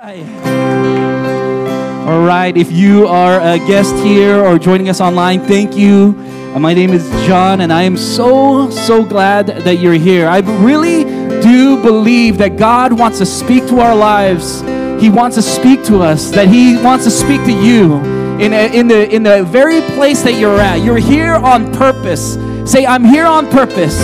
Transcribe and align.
Hi. 0.00 0.20
All 2.06 2.24
right, 2.24 2.56
if 2.56 2.70
you 2.70 3.08
are 3.08 3.40
a 3.40 3.58
guest 3.58 3.92
here 3.96 4.38
or 4.38 4.56
joining 4.56 4.88
us 4.88 5.00
online, 5.00 5.40
thank 5.40 5.76
you. 5.76 6.14
Uh, 6.54 6.60
my 6.60 6.72
name 6.72 6.90
is 6.90 7.10
John, 7.26 7.62
and 7.62 7.72
I 7.72 7.82
am 7.82 7.96
so, 7.96 8.70
so 8.70 9.04
glad 9.04 9.48
that 9.48 9.80
you're 9.80 9.94
here. 9.94 10.28
I 10.28 10.38
really 10.62 11.02
do 11.42 11.82
believe 11.82 12.38
that 12.38 12.56
God 12.56 12.92
wants 12.96 13.18
to 13.18 13.26
speak 13.26 13.66
to 13.66 13.80
our 13.80 13.96
lives. 13.96 14.60
He 15.02 15.10
wants 15.10 15.34
to 15.34 15.42
speak 15.42 15.82
to 15.86 16.00
us, 16.00 16.30
that 16.30 16.46
He 16.46 16.76
wants 16.76 17.04
to 17.04 17.10
speak 17.10 17.42
to 17.46 17.52
you 17.52 17.96
in, 18.38 18.52
a, 18.52 18.72
in, 18.72 18.86
the, 18.86 19.12
in 19.12 19.24
the 19.24 19.42
very 19.42 19.80
place 19.96 20.22
that 20.22 20.34
you're 20.34 20.60
at. 20.60 20.76
You're 20.76 20.98
here 20.98 21.34
on 21.34 21.72
purpose. 21.72 22.34
Say, 22.70 22.86
I'm 22.86 23.04
here 23.04 23.26
on 23.26 23.50
purpose. 23.50 23.98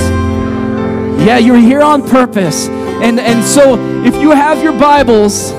Yeah, 1.25 1.39
you're 1.39 1.57
here 1.57 1.83
on 1.83 2.03
purpose. 2.09 2.67
And, 2.67 3.21
and 3.21 3.45
so 3.45 3.79
if 4.05 4.21
you 4.21 4.33
have 4.33 4.61
your 4.61 4.73
Bibles, 4.73 5.53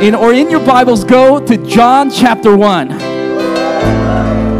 in, 0.00 0.14
or 0.14 0.32
in 0.32 0.48
your 0.48 0.64
Bibles, 0.64 1.04
go 1.04 1.44
to 1.44 1.56
John 1.66 2.10
chapter 2.10 2.56
1. 2.56 2.92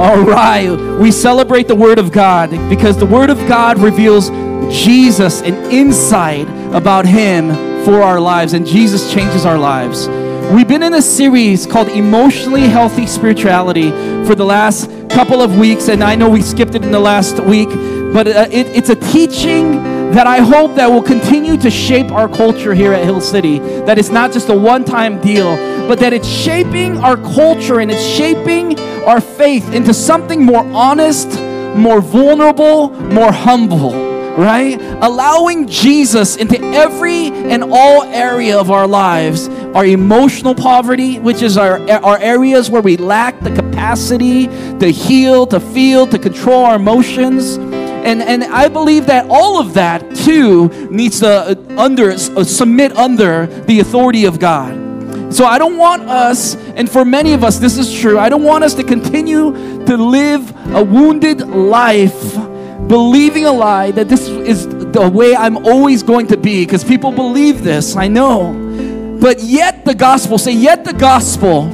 All 0.00 0.22
right, 0.22 0.70
we 1.00 1.10
celebrate 1.10 1.66
the 1.66 1.74
Word 1.74 1.98
of 1.98 2.12
God 2.12 2.50
because 2.68 2.98
the 2.98 3.06
Word 3.06 3.30
of 3.30 3.38
God 3.48 3.78
reveals 3.78 4.28
Jesus 4.70 5.40
and 5.42 5.56
insight 5.72 6.46
about 6.74 7.06
Him 7.06 7.48
for 7.84 8.02
our 8.02 8.20
lives, 8.20 8.52
and 8.52 8.66
Jesus 8.66 9.12
changes 9.12 9.46
our 9.46 9.58
lives. 9.58 10.08
We've 10.52 10.68
been 10.68 10.82
in 10.82 10.94
a 10.94 11.02
series 11.02 11.66
called 11.66 11.88
Emotionally 11.88 12.62
Healthy 12.62 13.06
Spirituality 13.06 13.91
for 14.27 14.34
the 14.34 14.44
last 14.44 14.91
couple 15.08 15.41
of 15.41 15.58
weeks, 15.58 15.88
and 15.88 16.04
I 16.04 16.16
know 16.16 16.28
we 16.28 16.42
skipped 16.42 16.74
it 16.74 16.84
in 16.84 16.92
the 16.92 17.00
last 17.00 17.41
week, 17.41 17.68
but 18.12 18.27
uh, 18.27 18.48
it, 18.50 18.66
it's 18.68 18.91
a 18.91 18.96
teaching 18.96 19.99
that 20.10 20.27
I 20.27 20.41
hope 20.41 20.74
that 20.74 20.91
will 20.91 21.02
continue 21.02 21.56
to 21.59 21.70
shape 21.70 22.10
our 22.10 22.28
culture 22.28 22.74
here 22.74 22.92
at 22.92 23.05
Hill 23.05 23.20
City. 23.20 23.60
That 23.60 23.96
it's 23.96 24.10
not 24.10 24.33
just 24.33 24.48
a 24.48 24.56
one-time 24.56 25.20
deal, 25.20 25.56
but 25.86 26.00
that 26.00 26.12
it's 26.12 26.27
shaping 26.27 26.98
our 26.98 27.16
culture 27.16 27.78
and 27.78 27.91
it's 27.92 28.05
shaping 28.05 28.78
our 29.05 29.20
faith 29.20 29.72
into 29.72 29.94
something 29.94 30.44
more 30.44 30.64
honest, 30.72 31.28
more 31.77 32.00
vulnerable, 32.00 32.91
more 32.91 33.33
humble 33.33 34.11
right? 34.36 34.81
Allowing 35.03 35.66
Jesus 35.66 36.36
into 36.36 36.58
every 36.58 37.27
and 37.27 37.64
all 37.64 38.05
area 38.05 38.58
of 38.58 38.70
our 38.70 38.86
lives. 38.86 39.48
Our 39.48 39.84
emotional 39.84 40.55
poverty, 40.55 41.19
which 41.19 41.42
is 41.42 41.58
our, 41.58 41.78
our 41.91 42.16
areas 42.19 42.70
where 42.70 42.81
we 42.81 42.97
lack 42.97 43.38
the 43.41 43.55
capacity 43.55 44.47
to 44.78 44.86
heal, 44.91 45.47
to 45.48 45.61
feel, 45.61 46.06
to 46.06 46.19
control 46.19 46.64
our 46.64 46.77
emotions 46.77 47.58
and, 48.11 48.22
and 48.22 48.42
I 48.44 48.66
believe 48.66 49.06
that 49.06 49.27
all 49.30 49.61
of 49.61 49.75
that 49.75 50.16
too 50.16 50.69
needs 50.91 51.20
to 51.20 51.28
uh, 51.28 51.55
under, 51.78 52.11
uh, 52.11 52.16
submit 52.42 52.97
under 52.97 53.47
the 53.47 53.78
authority 53.78 54.25
of 54.25 54.41
God. 54.41 55.33
So 55.33 55.44
I 55.44 55.58
don't 55.58 55.77
want 55.77 56.03
us, 56.03 56.56
and 56.56 56.91
for 56.91 57.05
many 57.05 57.34
of 57.34 57.44
us 57.44 57.58
this 57.58 57.78
is 57.78 57.92
true, 58.00 58.19
I 58.19 58.28
don't 58.28 58.42
want 58.42 58.64
us 58.64 58.75
to 58.75 58.83
continue 58.83 59.53
to 59.86 59.97
live 59.97 60.53
a 60.75 60.83
wounded 60.83 61.47
life 61.47 62.34
believing 62.88 63.44
a 63.44 63.53
lie 63.53 63.92
that 63.92 64.08
this 64.08 64.27
is 64.28 64.66
the 64.66 65.08
way 65.08 65.36
I'm 65.36 65.58
always 65.58 66.03
going 66.03 66.27
to 66.28 66.36
be 66.36 66.64
because 66.64 66.83
people 66.83 67.12
believe 67.12 67.62
this, 67.62 67.94
I 67.94 68.08
know. 68.08 69.19
But 69.20 69.41
yet 69.41 69.84
the 69.84 69.94
gospel, 69.94 70.36
say, 70.36 70.53
yet 70.53 70.84
the 70.84 70.94
gospel 70.94 71.69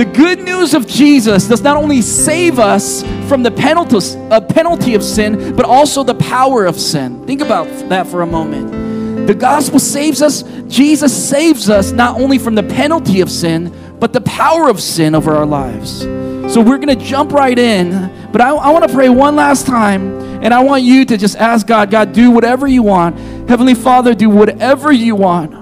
the 0.00 0.06
good 0.06 0.40
news 0.40 0.72
of 0.72 0.86
Jesus 0.86 1.46
does 1.46 1.60
not 1.60 1.76
only 1.76 2.00
save 2.00 2.58
us 2.58 3.02
from 3.28 3.42
the 3.42 3.50
penalty, 3.50 4.94
of 4.94 5.04
sin, 5.04 5.54
but 5.54 5.66
also 5.66 6.02
the 6.02 6.14
power 6.14 6.64
of 6.64 6.80
sin. 6.80 7.26
Think 7.26 7.42
about 7.42 7.66
that 7.90 8.06
for 8.06 8.22
a 8.22 8.26
moment. 8.26 9.26
The 9.26 9.34
gospel 9.34 9.78
saves 9.78 10.22
us, 10.22 10.42
Jesus 10.68 11.12
saves 11.28 11.68
us 11.68 11.92
not 11.92 12.18
only 12.18 12.38
from 12.38 12.54
the 12.54 12.62
penalty 12.62 13.20
of 13.20 13.30
sin, 13.30 13.70
but 14.00 14.14
the 14.14 14.22
power 14.22 14.70
of 14.70 14.80
sin 14.80 15.14
over 15.14 15.32
our 15.32 15.44
lives. 15.44 16.00
So 16.00 16.62
we're 16.62 16.78
going 16.78 16.98
to 16.98 17.04
jump 17.04 17.32
right 17.32 17.58
in, 17.58 18.30
but 18.32 18.40
I, 18.40 18.54
I 18.54 18.70
want 18.70 18.88
to 18.88 18.94
pray 18.94 19.10
one 19.10 19.36
last 19.36 19.66
time, 19.66 20.18
and 20.42 20.54
I 20.54 20.60
want 20.64 20.82
you 20.82 21.04
to 21.04 21.18
just 21.18 21.36
ask 21.36 21.66
God, 21.66 21.90
God, 21.90 22.14
do 22.14 22.30
whatever 22.30 22.66
you 22.66 22.82
want. 22.82 23.18
Heavenly 23.50 23.74
Father, 23.74 24.14
do 24.14 24.30
whatever 24.30 24.92
you 24.92 25.14
want. 25.14 25.59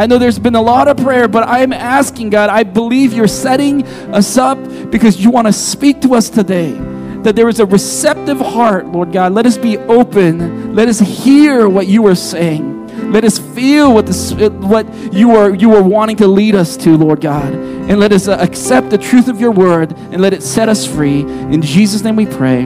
I 0.00 0.06
know 0.06 0.16
there's 0.16 0.38
been 0.38 0.54
a 0.54 0.62
lot 0.62 0.88
of 0.88 0.96
prayer, 0.96 1.28
but 1.28 1.46
I'm 1.46 1.74
asking 1.74 2.30
God, 2.30 2.48
I 2.48 2.62
believe 2.62 3.12
you're 3.12 3.28
setting 3.28 3.86
us 4.14 4.38
up 4.38 4.56
because 4.90 5.22
you 5.22 5.30
want 5.30 5.46
to 5.46 5.52
speak 5.52 6.00
to 6.00 6.14
us 6.14 6.30
today. 6.30 6.72
That 7.20 7.36
there 7.36 7.50
is 7.50 7.60
a 7.60 7.66
receptive 7.66 8.40
heart, 8.40 8.86
Lord 8.86 9.12
God. 9.12 9.34
Let 9.34 9.44
us 9.44 9.58
be 9.58 9.76
open. 9.76 10.74
Let 10.74 10.88
us 10.88 11.00
hear 11.00 11.68
what 11.68 11.86
you 11.86 12.06
are 12.06 12.14
saying. 12.14 13.12
Let 13.12 13.24
us 13.24 13.38
feel 13.38 13.92
what, 13.92 14.06
the, 14.06 14.48
what 14.62 14.90
you, 15.12 15.32
are, 15.36 15.54
you 15.54 15.74
are 15.74 15.82
wanting 15.82 16.16
to 16.16 16.26
lead 16.26 16.54
us 16.54 16.78
to, 16.78 16.96
Lord 16.96 17.20
God. 17.20 17.52
And 17.52 18.00
let 18.00 18.10
us 18.10 18.26
uh, 18.26 18.38
accept 18.40 18.88
the 18.88 18.96
truth 18.96 19.28
of 19.28 19.38
your 19.38 19.50
word 19.50 19.92
and 19.92 20.22
let 20.22 20.32
it 20.32 20.42
set 20.42 20.70
us 20.70 20.86
free. 20.86 21.20
In 21.20 21.60
Jesus' 21.60 22.00
name 22.00 22.16
we 22.16 22.24
pray. 22.24 22.60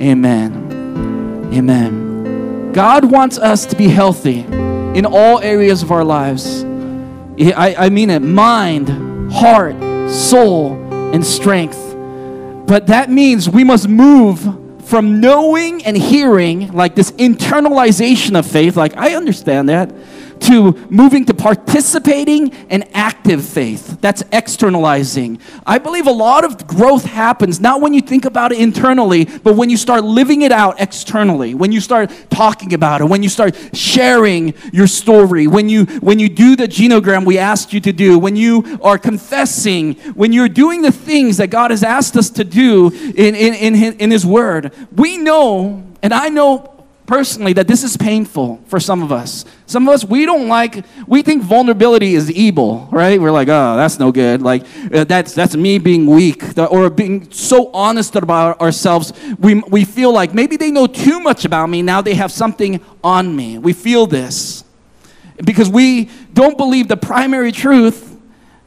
Amen. 0.00 1.50
Amen. 1.52 2.72
God 2.72 3.04
wants 3.04 3.36
us 3.36 3.66
to 3.66 3.76
be 3.76 3.88
healthy 3.88 4.46
in 4.96 5.06
all 5.06 5.40
areas 5.40 5.82
of 5.82 5.90
our 5.90 6.04
lives. 6.04 6.64
I, 7.40 7.74
I 7.78 7.88
mean 7.88 8.10
it 8.10 8.20
mind, 8.20 8.88
heart, 9.32 9.76
soul, 10.10 10.74
and 11.12 11.24
strength. 11.24 11.78
But 12.66 12.88
that 12.88 13.10
means 13.10 13.48
we 13.48 13.64
must 13.64 13.88
move 13.88 14.40
from 14.88 15.20
knowing 15.20 15.84
and 15.84 15.96
hearing, 15.96 16.72
like 16.72 16.94
this 16.94 17.12
internalization 17.12 18.38
of 18.38 18.46
faith, 18.46 18.76
like 18.76 18.96
I 18.96 19.14
understand 19.14 19.68
that, 19.68 19.92
to 20.40 20.72
moving 20.90 21.24
to 21.26 21.34
participating 21.34 22.52
and 22.70 22.84
active 22.94 23.44
faith. 23.44 24.00
That's 24.00 24.22
externalizing. 24.32 25.40
I 25.66 25.78
believe 25.78 26.06
a 26.06 26.12
lot 26.12 26.44
of 26.44 26.66
growth 26.66 27.04
happens 27.04 27.60
not 27.60 27.80
when 27.80 27.94
you 27.94 28.00
think 28.00 28.24
about 28.24 28.52
it 28.52 28.58
internally, 28.58 29.24
but 29.24 29.56
when 29.56 29.70
you 29.70 29.76
start 29.76 30.04
living 30.04 30.42
it 30.42 30.52
out 30.52 30.80
externally. 30.80 31.54
When 31.54 31.72
you 31.72 31.80
start 31.80 32.12
talking 32.30 32.74
about 32.74 33.00
it, 33.00 33.04
when 33.04 33.22
you 33.22 33.28
start 33.28 33.56
sharing 33.74 34.54
your 34.72 34.86
story, 34.86 35.46
when 35.46 35.68
you 35.68 35.84
when 36.00 36.18
you 36.18 36.28
do 36.28 36.56
the 36.56 36.68
genogram 36.68 37.24
we 37.24 37.38
asked 37.38 37.72
you 37.72 37.80
to 37.80 37.92
do, 37.92 38.18
when 38.18 38.36
you 38.36 38.78
are 38.82 38.98
confessing, 38.98 39.94
when 40.14 40.32
you're 40.32 40.48
doing 40.48 40.82
the 40.82 40.92
things 40.92 41.38
that 41.38 41.48
God 41.48 41.70
has 41.70 41.82
asked 41.82 42.16
us 42.16 42.30
to 42.30 42.44
do 42.44 42.88
in, 42.88 43.34
in, 43.34 43.74
in, 43.74 43.94
in 43.98 44.10
His 44.10 44.24
Word. 44.24 44.72
We 44.94 45.18
know, 45.18 45.84
and 46.02 46.12
I 46.12 46.28
know 46.28 46.77
personally 47.08 47.54
that 47.54 47.66
this 47.66 47.82
is 47.82 47.96
painful 47.96 48.62
for 48.66 48.78
some 48.78 49.02
of 49.02 49.10
us. 49.10 49.46
Some 49.64 49.88
of 49.88 49.94
us, 49.94 50.04
we 50.04 50.26
don't 50.26 50.46
like, 50.46 50.84
we 51.06 51.22
think 51.22 51.42
vulnerability 51.42 52.14
is 52.14 52.30
evil, 52.30 52.86
right? 52.92 53.18
We're 53.18 53.32
like, 53.32 53.48
oh, 53.48 53.76
that's 53.76 53.98
no 53.98 54.12
good. 54.12 54.42
Like, 54.42 54.64
uh, 54.92 55.04
that's, 55.04 55.32
that's 55.32 55.56
me 55.56 55.78
being 55.78 56.06
weak 56.06 56.44
or 56.58 56.90
being 56.90 57.32
so 57.32 57.72
honest 57.72 58.14
about 58.14 58.60
ourselves. 58.60 59.14
We, 59.38 59.54
we 59.54 59.86
feel 59.86 60.12
like 60.12 60.34
maybe 60.34 60.58
they 60.58 60.70
know 60.70 60.86
too 60.86 61.18
much 61.18 61.46
about 61.46 61.70
me. 61.70 61.80
Now 61.80 62.02
they 62.02 62.12
have 62.14 62.30
something 62.30 62.78
on 63.02 63.34
me. 63.34 63.56
We 63.56 63.72
feel 63.72 64.06
this 64.06 64.62
because 65.42 65.70
we 65.70 66.10
don't 66.34 66.58
believe 66.58 66.88
the 66.88 66.98
primary 66.98 67.52
truth, 67.52 68.20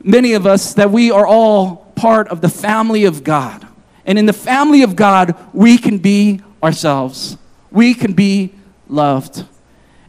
many 0.03 0.33
of 0.33 0.47
us, 0.47 0.73
that 0.73 0.89
we 0.89 1.11
are 1.11 1.27
all 1.27 1.93
part 1.95 2.29
of 2.29 2.41
the 2.41 2.49
family 2.49 3.05
of 3.05 3.23
God. 3.23 3.67
And 4.03 4.17
in 4.17 4.25
the 4.25 4.33
family 4.33 4.81
of 4.81 4.95
God, 4.95 5.35
we 5.53 5.77
can 5.77 5.99
be 5.99 6.41
ourselves 6.63 7.37
we 7.71 7.93
can 7.93 8.13
be 8.13 8.53
loved. 8.87 9.45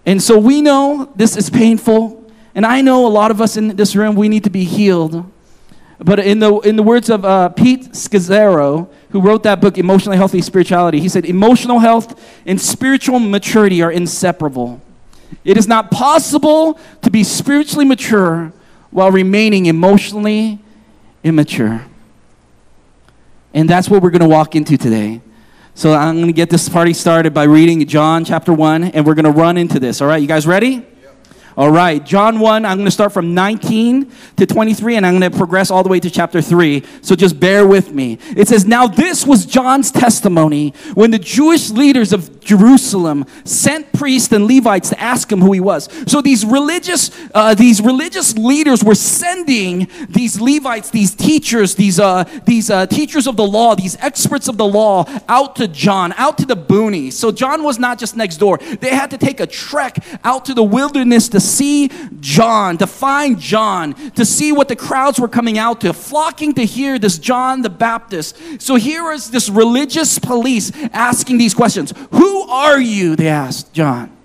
And 0.05 0.23
so 0.23 0.39
we 0.39 0.61
know 0.61 1.13
this 1.15 1.37
is 1.37 1.49
painful, 1.49 2.31
and 2.55 2.67
I 2.67 2.81
know 2.81 3.07
a 3.07 3.09
lot 3.09 3.31
of 3.31 3.41
us 3.41 3.57
in 3.57 3.77
this 3.77 3.95
room, 3.95 4.17
we 4.17 4.29
need 4.29 4.45
to 4.45 4.51
be 4.51 4.65
healed. 4.65 5.31
But 5.99 6.19
in 6.19 6.41
the, 6.41 6.59
in 6.61 6.75
the 6.75 6.83
words 6.83 7.09
of 7.09 7.25
uh, 7.25 7.51
Pete 7.51 7.93
Scazzero, 7.93 8.89
who 9.11 9.21
wrote 9.21 9.45
that 9.45 9.61
book, 9.61 9.79
Emotionally 9.79 10.17
Healthy 10.17 10.43
Spirituality, 10.43 10.99
he 10.99 11.09
said, 11.09 11.25
Emotional 11.25 11.79
health 11.79 12.21
and 12.45 12.61
spiritual 12.61 13.21
maturity 13.21 13.83
are 13.83 13.93
inseparable. 13.93 14.83
It 15.45 15.57
is 15.57 15.69
not 15.69 15.91
possible 15.91 16.79
to 17.03 17.11
be 17.11 17.23
spiritually 17.23 17.85
mature 17.85 18.53
while 18.91 19.11
remaining 19.11 19.67
emotionally 19.67 20.59
immature. 21.23 21.87
And 23.55 23.69
that's 23.69 23.89
what 23.89 24.03
we're 24.03 24.11
going 24.11 24.23
to 24.23 24.29
walk 24.29 24.57
into 24.57 24.77
today. 24.77 25.21
So 25.75 25.95
I'm 25.95 26.17
going 26.17 26.27
to 26.27 26.35
get 26.35 26.51
this 26.51 26.69
party 26.69 26.93
started 26.93 27.33
by 27.33 27.45
reading 27.45 27.87
John 27.87 28.27
chapter 28.27 28.53
1, 28.53 28.85
and 28.85 29.07
we're 29.07 29.15
going 29.15 29.25
to 29.25 29.31
run 29.31 29.57
into 29.57 29.81
this. 29.81 30.03
All 30.03 30.07
right, 30.07 30.21
you 30.21 30.29
guys 30.29 30.47
ready? 30.47 30.87
All 31.57 31.71
right, 31.71 32.05
John 32.05 32.41
1, 32.41 32.67
I'm 32.67 32.77
going 32.77 32.87
to 32.87 32.91
start 32.91 33.13
from 33.13 33.33
19 33.33 34.13
to 34.37 34.47
23, 34.47 34.97
and 34.97 35.07
I'm 35.07 35.19
going 35.19 35.33
to 35.33 35.37
progress 35.37 35.71
all 35.71 35.83
the 35.83 35.89
way 35.89 35.99
to 35.99 36.11
chapter 36.11 36.43
3. 36.43 36.83
So 37.01 37.17
just 37.17 37.41
bear 37.41 37.67
with 37.67 37.91
me. 37.91 38.19
It 38.37 38.49
says, 38.49 38.67
Now 38.67 38.87
this 38.87 39.27
was 39.27 39.47
John's 39.47 39.91
testimony 39.91 40.75
when 40.93 41.11
the 41.11 41.19
Jewish 41.19 41.71
leaders 41.71 42.13
of 42.13 42.41
Jerusalem 42.45 43.27
sent 43.45 43.93
priests 43.93 44.33
and 44.33 44.47
Levites 44.47 44.91
to 44.91 45.01
ask 45.01 45.31
him 45.31 45.41
who 45.41 45.53
he 45.53 45.61
was. 45.61 45.89
So 46.07 46.21
these 46.21 46.45
religious, 46.45 47.11
uh, 47.35 47.55
these 47.55 47.81
religious 47.81 48.37
leaders 48.37 48.83
were 48.83 48.95
sending 48.95 49.89
these 50.09 50.41
Levites, 50.41 50.91
these 50.91 51.15
teachers, 51.15 51.75
these, 51.75 52.01
uh, 52.01 52.25
these 52.45 52.71
uh, 52.71 52.87
teachers 52.87 53.27
of 53.27 53.37
the 53.37 53.45
law, 53.45 53.75
these 53.75 53.97
experts 54.01 54.49
of 54.49 54.57
the 54.57 54.67
law 54.67 55.05
out 55.29 55.57
to 55.57 55.69
John, 55.69 56.13
out 56.17 56.39
to 56.39 56.47
the 56.47 56.57
boonies. 56.57 57.13
So 57.15 57.31
John 57.33 57.63
was 57.63 57.79
not 57.79 57.99
just 57.99 58.17
next 58.17 58.39
door. 58.39 58.59
They 58.59 58.91
had 58.91 59.11
to 59.11 59.19
take 59.19 59.41
a 59.41 59.47
trek 59.47 60.05
out 60.25 60.45
to 60.47 60.55
the 60.55 60.63
wilderness 60.63 61.29
to 61.31 61.41
see 61.41 61.91
John, 62.21 62.79
to 62.79 62.87
find 62.87 63.39
John, 63.39 63.95
to 64.13 64.25
see 64.25 64.53
what 64.53 64.69
the 64.69 64.77
crowds 64.77 65.21
were 65.21 65.29
coming 65.29 65.59
out 65.59 65.81
to, 65.83 65.93
flocking 65.93 66.55
to 66.55 66.65
hear 66.65 66.99
this 66.99 67.19
John 67.19 67.63
the 67.63 67.71
Baptist. 67.71 68.37
So 68.61 68.75
here 68.77 69.13
is 69.13 69.31
this 69.31 69.49
religious 69.49 70.19
police 70.19 70.73
asking 70.93 71.39
these 71.39 71.55
questions 71.55 71.93
Who 72.13 72.32
are 72.49 72.81
you? 72.81 73.17
They 73.17 73.29
asked 73.29 73.73
John. 73.73 74.17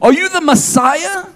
Are 0.00 0.12
you 0.12 0.28
the 0.28 0.40
Messiah? 0.40 1.26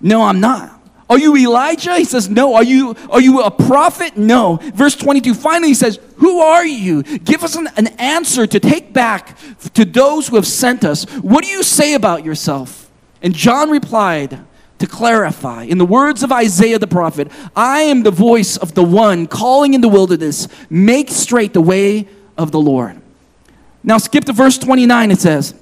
No, 0.00 0.22
I'm 0.22 0.40
not. 0.40 0.78
Are 1.10 1.18
you 1.18 1.36
Elijah? 1.36 1.96
He 1.96 2.04
says, 2.04 2.28
No. 2.28 2.54
Are 2.54 2.62
you, 2.62 2.94
are 3.10 3.20
you 3.20 3.42
a 3.42 3.50
prophet? 3.50 4.16
No. 4.16 4.58
Verse 4.74 4.94
22 4.94 5.34
finally 5.34 5.68
he 5.68 5.74
says, 5.74 5.98
Who 6.16 6.40
are 6.40 6.66
you? 6.66 7.02
Give 7.02 7.42
us 7.42 7.56
an, 7.56 7.68
an 7.76 7.88
answer 7.98 8.46
to 8.46 8.60
take 8.60 8.92
back 8.92 9.38
to 9.74 9.84
those 9.84 10.28
who 10.28 10.36
have 10.36 10.46
sent 10.46 10.84
us. 10.84 11.04
What 11.20 11.44
do 11.44 11.50
you 11.50 11.62
say 11.62 11.94
about 11.94 12.24
yourself? 12.24 12.90
And 13.22 13.34
John 13.34 13.70
replied, 13.70 14.38
to 14.78 14.86
clarify, 14.86 15.64
in 15.64 15.78
the 15.78 15.84
words 15.84 16.22
of 16.22 16.30
Isaiah 16.30 16.78
the 16.78 16.86
prophet, 16.86 17.32
I 17.56 17.80
am 17.80 18.04
the 18.04 18.12
voice 18.12 18.56
of 18.56 18.74
the 18.74 18.84
one 18.84 19.26
calling 19.26 19.74
in 19.74 19.80
the 19.80 19.88
wilderness, 19.88 20.46
make 20.70 21.10
straight 21.10 21.52
the 21.52 21.60
way 21.60 22.06
of 22.36 22.52
the 22.52 22.60
Lord. 22.60 23.00
Now 23.82 23.98
skip 23.98 24.24
to 24.24 24.32
verse 24.32 24.58
29, 24.58 25.10
it 25.10 25.20
says, 25.20 25.54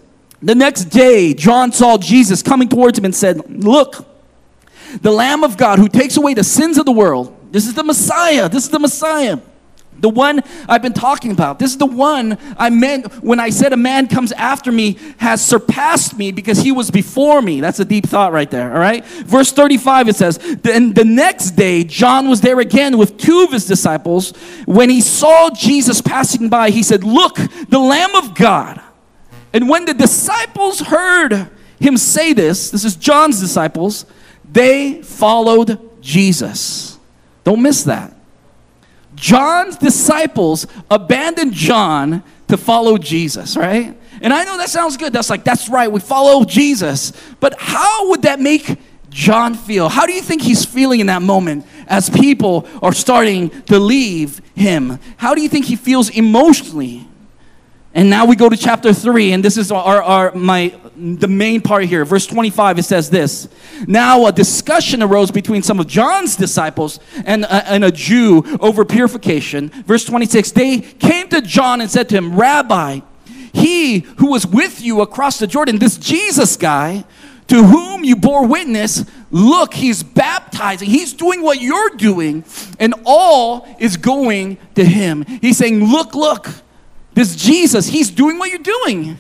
The 0.43 0.55
next 0.55 0.87
day, 0.87 1.35
John 1.35 1.73
saw 1.73 1.99
Jesus 1.99 2.43
coming 2.43 2.69
towards 2.69 2.99
him 2.99 3.05
and 3.05 3.15
said, 3.15 3.49
Look, 3.49 4.07
the 5.01 5.11
Lamb 5.11 5.45
of 5.45 5.57
God 5.57 5.79
who 5.79 5.89
takes 5.89 6.17
away 6.17 6.35
the 6.35 6.45
sins 6.45 6.79
of 6.79 6.87
the 6.87 6.93
world. 6.93 7.37
This 7.53 7.67
is 7.67 7.75
the 7.75 7.85
Messiah. 7.85 8.49
This 8.49 8.65
is 8.65 8.71
the 8.71 8.79
Messiah. 8.79 9.39
The 10.01 10.09
one 10.09 10.43
I've 10.69 10.83
been 10.83 10.93
talking 10.93 11.31
about. 11.31 11.59
This 11.59 11.71
is 11.71 11.79
the 11.79 11.87
one 11.87 12.39
I 12.59 12.71
meant 12.71 13.23
when 13.23 13.41
I 13.41 13.51
said 13.51 13.73
a 13.73 13.77
man 13.77 14.09
comes 14.09 14.33
after 14.33 14.71
me 14.71 14.99
has 15.19 15.45
surpassed 15.45 16.17
me 16.19 16.33
because 16.33 16.59
he 16.59 16.73
was 16.73 16.91
before 16.91 17.41
me. 17.43 17.61
That's 17.61 17.81
a 17.81 17.85
deep 17.85 18.07
thought 18.07 18.33
right 18.33 18.51
there, 18.51 18.73
all 18.73 18.79
right? 18.79 19.05
Verse 19.05 19.53
35 19.53 20.09
it 20.09 20.17
says, 20.17 20.39
Then 20.39 20.93
the 20.93 21.05
next 21.05 21.53
day 21.53 21.85
John 21.85 22.29
was 22.29 22.41
there 22.41 22.61
again 22.61 22.99
with 22.99 23.17
two 23.17 23.43
of 23.43 23.53
his 23.53 23.67
disciples. 23.67 24.33
When 24.67 24.91
he 24.91 25.01
saw 25.01 25.51
Jesus 25.51 26.01
passing 26.01 26.49
by, 26.49 26.71
he 26.71 26.83
said, 26.83 27.05
Look, 27.05 27.37
the 27.69 27.79
Lamb 27.79 28.15
of 28.15 28.35
God. 28.35 28.81
And 29.53 29.69
when 29.69 29.85
the 29.87 29.95
disciples 29.95 30.81
heard 30.81 31.49
him 31.81 31.97
say 31.97 32.33
this, 32.33 32.71
this 32.71 32.85
is 32.85 32.97
John's 32.97 33.41
disciples, 33.41 34.07
they 34.51 35.03
followed 35.03 36.03
Jesus. 36.03 36.99
Don't 37.45 37.63
miss 37.63 37.85
that. 37.85 38.16
John's 39.17 39.77
disciples 39.77 40.67
abandoned 40.91 41.53
John 41.53 42.23
to 42.49 42.57
follow 42.57 42.97
Jesus, 42.97 43.57
right? 43.57 43.97
And 44.23 44.33
I 44.33 44.45
know 44.45 44.57
that 44.59 44.69
sounds 44.69 44.97
good. 44.97 45.13
That's 45.13 45.31
like, 45.31 45.43
that's 45.43 45.69
right, 45.69 45.91
we 45.91 46.01
follow 46.01 46.45
Jesus. 46.45 47.13
But 47.41 47.57
how 47.59 48.11
would 48.11 48.23
that 48.23 48.39
make 48.39 48.79
John 49.11 49.55
feel? 49.55 49.89
How 49.89 50.07
do 50.07 50.13
you 50.13 50.23
think 50.23 50.43
he's 50.43 50.65
feeling 50.65 51.01
in 51.01 51.07
that 51.07 51.23
moment 51.23 51.67
as 51.87 52.09
people 52.11 52.69
are 52.83 52.93
starting 52.93 53.51
to 53.63 53.79
leave 53.79 54.41
him? 54.55 54.99
How 55.17 55.35
do 55.35 55.41
you 55.41 55.49
think 55.49 55.65
he 55.65 55.77
feels 55.77 56.11
emotionally? 56.11 57.09
And 57.97 58.11
now 58.11 58.27
we 58.27 58.37
go 58.37 58.51
to 58.51 58.59
chapter 58.59 58.93
3, 58.93 59.33
and 59.33 59.43
this 59.43 59.57
is 59.57 59.73
our, 59.73 60.03
our, 60.03 60.35
my, 60.35 60.79
the 60.99 61.29
main 61.29 61.63
part 61.63 61.87
here. 61.87 62.05
Verse 62.05 62.27
25, 62.27 62.79
it 62.79 62.83
says 62.83 63.09
this 63.09 63.49
Now 63.87 64.27
a 64.27 64.33
discussion 64.33 65.03
arose 65.03 65.31
between 65.31 65.63
some 65.63 65.81
of 65.81 65.87
John's 65.87 66.37
disciples 66.37 67.01
and 67.25 67.45
a, 67.45 67.67
and 67.67 67.87
a 67.87 67.91
Jew 67.91 68.45
over 68.61 68.85
purification. 68.85 69.71
Verse 69.71 70.05
26, 70.05 70.53
they 70.53 70.81
came 70.81 71.29
to 71.31 71.41
John 71.41 71.81
and 71.81 71.91
said 71.91 72.11
to 72.11 72.17
him, 72.17 72.39
Rabbi, 72.39 73.01
he 73.55 74.01
who 74.19 74.31
was 74.31 74.47
with 74.47 74.83
you 74.83 75.01
across 75.01 75.39
the 75.39 75.47
Jordan, 75.47 75.79
this 75.79 75.97
Jesus 75.97 76.59
guy, 76.59 77.07
to 77.47 77.63
whom 77.63 78.05
you 78.05 78.15
bore 78.15 78.47
witness, 78.47 79.07
look, 79.31 79.73
he's 79.73 80.03
baptizing. 80.03 80.91
He's 80.91 81.15
doing 81.15 81.41
what 81.41 81.63
you're 81.63 81.97
doing, 81.97 82.45
and 82.79 82.93
all 83.07 83.67
is 83.79 83.97
going 83.97 84.59
to 84.75 84.85
him. 84.85 85.25
He's 85.41 85.57
saying, 85.57 85.83
Look, 85.83 86.15
look. 86.15 86.51
This 87.17 87.35
Jesus, 87.35 87.89
he's 87.89 88.11
doing 88.11 88.39
what 88.39 88.51
you're 88.51 88.59
doing. 88.59 89.19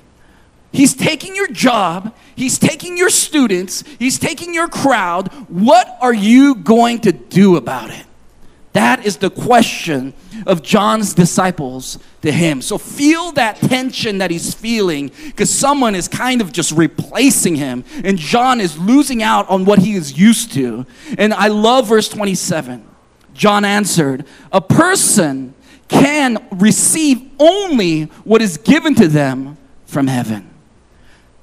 He's 0.70 0.94
taking 0.94 1.34
your 1.34 1.48
job, 1.48 2.14
he's 2.34 2.58
taking 2.58 2.98
your 2.98 3.08
students, 3.08 3.82
he's 3.98 4.18
taking 4.18 4.52
your 4.52 4.68
crowd. 4.68 5.32
What 5.48 5.96
are 6.02 6.12
you 6.12 6.56
going 6.56 7.00
to 7.00 7.12
do 7.12 7.56
about 7.56 7.88
it? 7.88 8.04
That 8.74 9.06
is 9.06 9.16
the 9.16 9.30
question 9.30 10.12
of 10.44 10.62
John's 10.62 11.14
disciples 11.14 11.98
to 12.20 12.30
him. 12.30 12.60
So 12.60 12.76
feel 12.76 13.32
that 13.32 13.56
tension 13.56 14.18
that 14.18 14.30
he's 14.30 14.52
feeling 14.52 15.10
because 15.24 15.48
someone 15.48 15.94
is 15.94 16.08
kind 16.08 16.42
of 16.42 16.52
just 16.52 16.72
replacing 16.72 17.56
him, 17.56 17.82
and 18.04 18.18
John 18.18 18.60
is 18.60 18.76
losing 18.78 19.22
out 19.22 19.48
on 19.48 19.64
what 19.64 19.78
he 19.78 19.94
is 19.94 20.18
used 20.18 20.52
to. 20.52 20.84
And 21.16 21.32
I 21.32 21.48
love 21.48 21.88
verse 21.88 22.10
27. 22.10 22.86
John 23.32 23.64
answered, 23.64 24.26
A 24.52 24.60
person 24.60 25.54
can 25.88 26.46
receive 26.52 27.30
only 27.38 28.04
what 28.24 28.42
is 28.42 28.56
given 28.56 28.94
to 28.96 29.08
them 29.08 29.56
from 29.86 30.06
heaven. 30.06 30.48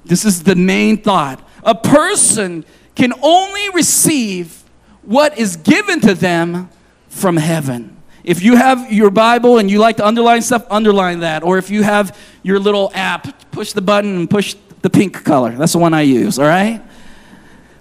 This 0.04 0.24
is 0.24 0.42
the 0.42 0.54
main 0.54 0.98
thought. 0.98 1.46
A 1.62 1.74
person 1.74 2.64
can 2.94 3.12
only 3.22 3.70
receive 3.70 4.62
what 5.02 5.38
is 5.38 5.56
given 5.56 6.00
to 6.00 6.14
them 6.14 6.68
from 7.08 7.36
heaven. 7.36 7.96
If 8.22 8.42
you 8.42 8.56
have 8.56 8.92
your 8.92 9.10
Bible 9.10 9.58
and 9.58 9.70
you 9.70 9.78
like 9.78 9.96
to 9.96 10.06
underline 10.06 10.42
stuff, 10.42 10.66
underline 10.70 11.20
that. 11.20 11.42
Or 11.42 11.58
if 11.58 11.70
you 11.70 11.82
have 11.82 12.18
your 12.42 12.58
little 12.58 12.90
app, 12.94 13.50
push 13.50 13.72
the 13.72 13.82
button 13.82 14.16
and 14.16 14.30
push 14.30 14.56
the 14.82 14.90
pink 14.90 15.24
color. 15.24 15.52
That's 15.52 15.72
the 15.72 15.78
one 15.78 15.94
I 15.94 16.02
use, 16.02 16.38
all 16.38 16.46
right? 16.46 16.82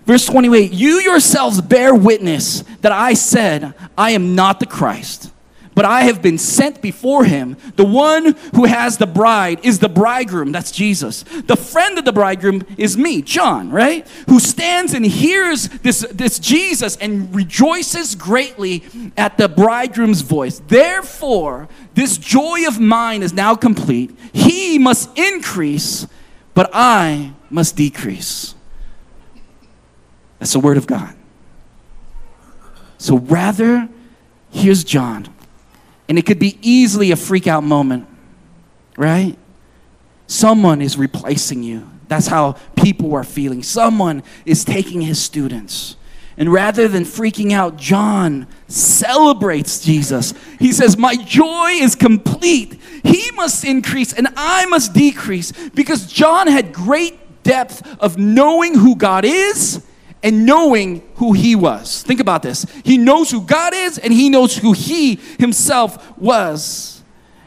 Verse 0.06 0.26
28 0.26 0.72
You 0.72 1.00
yourselves 1.00 1.62
bear 1.62 1.96
witness 1.96 2.62
that 2.82 2.92
I 2.92 3.14
said, 3.14 3.74
I 3.98 4.12
am 4.12 4.36
not 4.36 4.60
the 4.60 4.66
Christ 4.66 5.33
but 5.76 5.86
I 5.86 6.02
have 6.02 6.22
been 6.22 6.38
sent 6.38 6.82
before 6.82 7.26
him. 7.26 7.58
The 7.76 7.86
one 7.86 8.36
who 8.56 8.66
has 8.66 8.98
the 8.98 9.08
bride 9.08 9.60
is 9.64 9.80
the 9.80 9.90
bridegroom. 9.90 10.52
That's 10.52 10.72
Jesus. 10.72 11.24
The 11.24 11.56
friend 11.56 11.98
of 11.98 12.06
the 12.06 12.14
bridegroom 12.14 12.66
is 12.78 12.98
me, 12.98 13.22
John, 13.22 13.72
right? 13.72 14.08
Who 14.28 14.40
stands 14.40 14.94
and 14.94 15.06
hears 15.06 15.70
this, 15.70 16.06
this 16.12 16.40
Jesus 16.40 16.96
and 16.98 17.34
rejoices 17.34 18.16
greatly 18.16 18.84
at 19.18 19.38
the 19.38 19.48
bridegroom's 19.48 20.22
voice. 20.22 20.60
Therefore, 20.68 21.68
this 21.94 22.18
joy 22.18 22.68
of 22.68 22.80
mine 22.80 23.24
is 23.24 23.34
now 23.34 23.56
complete. 23.56 24.18
He 24.32 24.78
must 24.78 25.18
increase, 25.18 26.08
but 26.54 26.70
I 26.74 27.34
must 27.50 27.76
decrease. 27.76 28.56
That's 30.40 30.54
the 30.54 30.60
word 30.60 30.78
of 30.78 30.88
God. 30.88 31.16
So 32.98 33.18
rather, 33.18 33.90
here's 34.50 34.84
John 34.84 35.33
and 36.14 36.20
it 36.20 36.28
could 36.28 36.38
be 36.38 36.60
easily 36.62 37.10
a 37.10 37.16
freak 37.16 37.48
out 37.48 37.64
moment, 37.64 38.08
right? 38.98 39.36
Someone 40.28 40.80
is 40.80 40.96
replacing 40.96 41.64
you. 41.64 41.90
That's 42.08 42.28
how 42.28 42.52
people 42.76 43.16
are 43.16 43.24
feeling. 43.24 43.64
Someone 43.64 44.22
is 44.46 44.64
taking 44.64 45.02
his 45.02 45.20
students. 45.20 45.96
And 46.38 46.54
rather 46.54 46.88
than 46.88 47.04
freaking 47.04 47.52
out, 47.52 47.78
John 47.78 48.46
celebrates 48.68 49.84
Jesus. 49.84 50.36
He 50.60 50.72
says, 50.72 51.00
My 51.00 51.16
joy 51.16 51.70
is 51.82 51.96
complete. 51.96 52.80
He 53.04 53.32
must 53.32 53.66
increase 53.66 54.14
and 54.14 54.28
I 54.38 54.68
must 54.68 54.94
decrease 54.94 55.52
because 55.70 56.06
John 56.06 56.46
had 56.46 56.74
great 56.74 57.42
depth 57.42 57.98
of 58.00 58.20
knowing 58.20 58.78
who 58.78 58.96
God 58.96 59.26
is 59.26 59.84
and 60.24 60.46
knowing 60.46 61.04
who 61.16 61.34
he 61.34 61.56
was. 61.56 62.02
Think 62.02 62.22
about 62.22 62.42
this. 62.42 62.66
He 62.84 62.98
knows 62.98 63.30
who 63.30 63.42
God 63.42 63.74
is 63.76 63.98
and 63.98 64.14
he 64.14 64.30
knows 64.30 64.56
who 64.58 64.72
he 64.72 65.16
himself 65.38 66.18
was. 66.18 67.04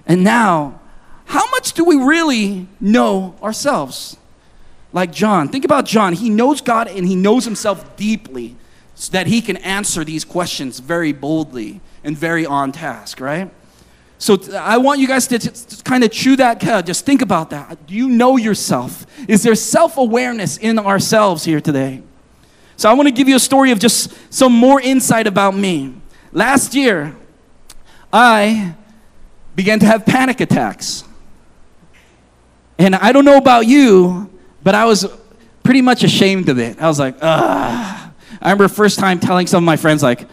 And 0.07 0.23
now, 0.23 0.81
how 1.25 1.51
much 1.51 1.73
do 1.73 1.85
we 1.85 1.97
really 1.97 2.69
know 2.79 3.35
ourselves? 3.43 4.17
Like 4.93 5.11
John. 5.11 5.49
Think 5.49 5.65
about 5.65 5.87
John. 5.87 6.13
He 6.13 6.31
knows 6.31 6.61
God 6.61 6.87
and 6.87 7.07
he 7.07 7.17
knows 7.17 7.45
himself 7.45 7.97
deeply 7.97 8.57
so 8.95 9.11
that 9.13 9.27
he 9.27 9.41
can 9.41 9.57
answer 9.59 10.05
these 10.05 10.25
questions 10.25 10.79
very 10.79 11.13
boldly 11.13 11.81
and 12.05 12.17
very 12.17 12.47
on 12.47 12.73
task, 12.73 13.21
right? 13.21 13.51
So 14.19 14.39
I 14.55 14.79
want 14.79 15.01
you 15.01 15.09
guys 15.09 15.27
to 15.29 15.83
kind 15.83 16.05
of 16.05 16.11
chew 16.11 16.37
that 16.37 16.61
cud. 16.61 16.87
Just 16.87 17.05
think 17.05 17.21
about 17.21 17.51
that. 17.51 17.87
Do 17.87 17.95
you 17.95 18.09
know 18.09 18.37
yourself? 18.37 19.07
Is 19.29 19.43
there 19.43 19.55
self 19.55 19.99
awareness 19.99 20.57
in 20.57 20.79
ourselves 20.79 21.45
here 21.45 21.61
today? 21.61 22.03
So 22.77 22.91
I 22.91 22.93
want 22.93 23.09
to 23.09 23.13
give 23.13 23.29
you 23.29 23.37
a 23.37 23.41
story 23.41 23.71
of 23.71 23.79
just 23.79 24.13
some 24.33 24.53
more 24.53 24.81
insight 24.81 25.27
about 25.27 25.57
me. 25.57 25.95
Last 26.33 26.75
year, 26.75 27.17
I 28.13 28.75
began 29.55 29.79
to 29.81 29.87
have 29.87 30.05
panic 30.05 30.41
attacks. 30.41 31.05
And 32.79 32.95
I 32.95 33.13
don't 33.13 33.25
know 33.25 33.39
about 33.39 33.67
you, 33.67 34.31
but 34.63 34.75
I 34.75 34.85
was 34.85 35.07
pretty 35.63 35.81
much 35.81 36.05
ashamed 36.05 36.49
of 36.49 36.59
it. 36.59 36.81
I 36.81 36.89
was 36.89 36.99
like, 36.99 37.17
ugh. 37.21 38.13
I 38.43 38.51
remember 38.51 38.69
first 38.69 38.99
time 38.99 39.19
telling 39.19 39.47
some 39.47 39.65
of 39.65 39.67
my 39.67 39.77
friends, 39.77 40.03
like. 40.03 40.27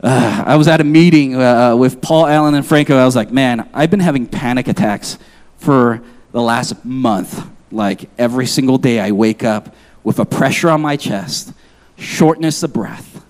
I 0.00 0.54
was 0.54 0.68
at 0.68 0.80
a 0.80 0.84
meeting 0.84 1.34
uh, 1.34 1.74
with 1.74 2.00
Paul 2.00 2.28
Allen 2.28 2.54
and 2.54 2.64
Franco. 2.64 2.96
I 2.96 3.04
was 3.04 3.16
like, 3.16 3.32
man, 3.32 3.68
I've 3.74 3.90
been 3.90 3.98
having 3.98 4.28
panic 4.28 4.68
attacks 4.68 5.18
for 5.56 6.00
the 6.30 6.40
last 6.40 6.84
month. 6.84 7.44
Like 7.72 8.08
every 8.16 8.46
single 8.46 8.78
day, 8.78 9.00
I 9.00 9.10
wake 9.10 9.42
up 9.42 9.74
with 10.04 10.18
a 10.18 10.24
pressure 10.24 10.70
on 10.70 10.80
my 10.80 10.96
chest, 10.96 11.52
shortness 11.96 12.62
of 12.62 12.72
breath. 12.72 13.24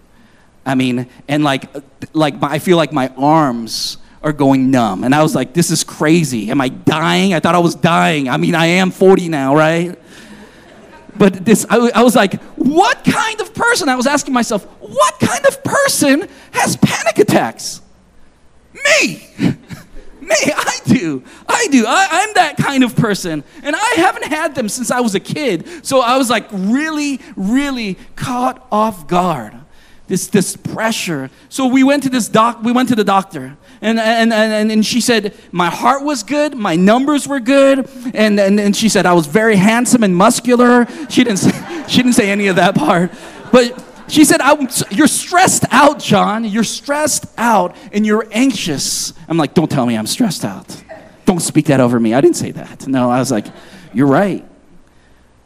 I 0.65 0.75
mean, 0.75 1.09
and 1.29 1.43
like, 1.43 1.65
like 2.13 2.41
my, 2.41 2.53
I 2.53 2.59
feel 2.59 2.77
like 2.77 2.93
my 2.93 3.09
arms 3.17 3.97
are 4.23 4.33
going 4.33 4.71
numb. 4.71 5.05
And 5.05 5.15
I 5.15 5.23
was 5.23 5.35
like, 5.35 5.55
this 5.55 5.71
is 5.71 5.85
crazy. 5.85 6.51
Am 6.51 6.61
I 6.61 6.69
dying? 6.69 7.35
I 7.35 7.41
thought 7.41 7.55
I 7.55 7.61
was 7.61 7.75
dying. 7.75 8.29
I 8.29 8.37
mean, 8.37 8.55
I 8.55 8.67
am 8.67 8.91
40 8.91 9.29
now, 9.29 9.55
right? 9.55 9.99
But 11.17 11.45
this, 11.45 11.67
I, 11.69 11.91
I 11.95 12.03
was 12.03 12.15
like, 12.15 12.41
what 12.57 13.03
kind 13.05 13.41
of 13.41 13.55
person? 13.55 13.89
I 13.89 13.97
was 13.97 14.07
asking 14.07 14.35
myself, 14.35 14.65
what 14.81 15.19
kind 15.19 15.45
of 15.47 15.65
person 15.65 16.29
has 16.53 16.77
panic 16.77 17.19
attacks? 17.19 17.81
Me. 19.01 19.57
Me, 20.28 20.37
I 20.54 20.78
do. 20.85 21.23
I 21.49 21.66
do. 21.68 21.85
I, 21.87 22.25
am 22.28 22.35
that 22.35 22.56
kind 22.58 22.85
of 22.85 22.94
person. 22.94 23.42
And 23.62 23.75
I 23.75 23.94
haven't 23.97 24.25
had 24.25 24.54
them 24.54 24.68
since 24.68 24.90
I 24.90 25.00
was 25.00 25.14
a 25.14 25.20
kid. 25.20 25.66
So 25.87 26.00
I 26.00 26.18
was 26.18 26.28
like 26.28 26.47
really, 26.52 27.20
really 27.37 27.97
caught 28.14 28.66
off 28.70 29.06
guard. 29.06 29.54
This, 30.06 30.26
this 30.26 30.56
pressure. 30.56 31.28
So 31.50 31.66
we 31.66 31.85
went 31.85 32.02
to 32.04 32.08
this 32.08 32.28
doc, 32.28 32.62
we 32.62 32.73
went 32.73 32.88
to 32.88 32.94
the 32.94 33.04
doctor. 33.04 33.58
And, 33.82 34.00
and, 34.00 34.32
and, 34.32 34.73
and 34.73 34.85
she 34.85 35.02
said, 35.02 35.35
my 35.52 35.66
heart 35.68 36.02
was 36.02 36.23
good, 36.23 36.54
my 36.54 36.76
numbers 36.76 37.28
were 37.28 37.40
good, 37.40 37.88
and, 38.14 38.40
and, 38.40 38.58
and 38.58 38.75
she 38.75 38.88
said 38.88 39.04
I 39.04 39.12
was 39.12 39.26
very 39.26 39.56
handsome 39.56 40.02
and 40.02 40.16
muscular. 40.16 40.87
She 41.11 41.25
didn't 41.25 41.38
say, 41.40 41.85
she 41.88 41.99
didn't 41.99 42.14
say 42.14 42.30
any 42.30 42.49
of 42.49 42.56
that 42.56 42.75
part. 42.75 43.12
But 43.52 43.85
she 44.09 44.25
said, 44.25 44.41
You're 44.91 45.07
stressed 45.07 45.65
out, 45.71 45.99
John. 46.00 46.45
You're 46.45 46.65
stressed 46.65 47.27
out 47.37 47.77
and 47.93 48.07
you're 48.07 48.27
anxious. 48.33 49.12
I'm 49.29 49.37
like, 49.37 49.55
Don't 49.55 49.71
tell 49.71 49.87
me 49.87 49.97
I'm 49.97 50.07
stressed 50.07 50.45
out. 50.45 50.83
Don't 51.25 51.41
speak 51.41 51.67
that 51.67 51.81
over 51.81 52.00
me. 52.00 52.15
I 52.15 52.21
didn't 52.21 52.37
say 52.37 52.53
that. 52.53 52.87
No, 52.87 53.11
I 53.11 53.19
was 53.19 53.31
like, 53.31 53.47
You're 53.93 54.07
right. 54.07 54.45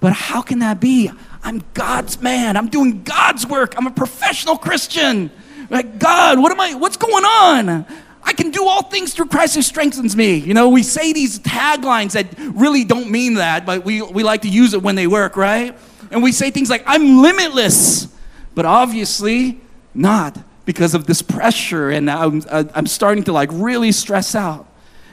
But 0.00 0.12
how 0.12 0.42
can 0.42 0.61
that 0.61 0.81
be? 0.81 1.11
I'm 1.45 1.62
God's 1.75 2.21
man. 2.21 2.57
I'm 2.57 2.69
doing 2.69 3.02
God's 3.02 3.47
work. 3.47 3.75
I'm 3.76 3.87
a 3.87 3.92
professional 3.92 4.57
Christian. 4.57 5.31
Like, 5.71 5.99
God, 5.99 6.38
what 6.38 6.52
am 6.52 6.61
I, 6.61 6.75
what's 6.75 6.97
going 6.97 7.25
on? 7.25 7.87
I 8.25 8.33
can 8.33 8.50
do 8.50 8.66
all 8.66 8.83
things 8.83 9.14
through 9.14 9.26
Christ 9.26 9.54
who 9.54 9.62
strengthens 9.62 10.16
me. 10.16 10.37
You 10.37 10.54
know, 10.54 10.69
we 10.69 10.83
say 10.83 11.12
these 11.12 11.38
taglines 11.40 12.12
that 12.12 12.26
really 12.54 12.85
don't 12.85 13.11
mean 13.11 13.35
that, 13.35 13.66
but 13.66 13.85
we, 13.85 14.02
we 14.02 14.23
like 14.23 14.42
to 14.42 14.49
use 14.49 14.75
it 14.75 14.83
when 14.83 14.95
they 14.95 15.07
work, 15.07 15.37
right? 15.37 15.76
And 16.11 16.23
we 16.23 16.31
say 16.31 16.50
things 16.50 16.71
like, 16.71 16.85
I'm 16.87 17.23
limitless, 17.23 18.09
but 18.54 18.66
obviously 18.66 19.61
not 19.94 20.38
because 20.64 20.94
of 20.94 21.06
this 21.06 21.23
pressure. 21.23 21.90
And 21.90 22.11
I'm, 22.11 22.42
uh, 22.49 22.64
I'm 22.75 22.87
starting 22.87 23.25
to 23.25 23.32
like 23.32 23.50
really 23.52 23.92
stress 23.92 24.35
out. 24.35 24.68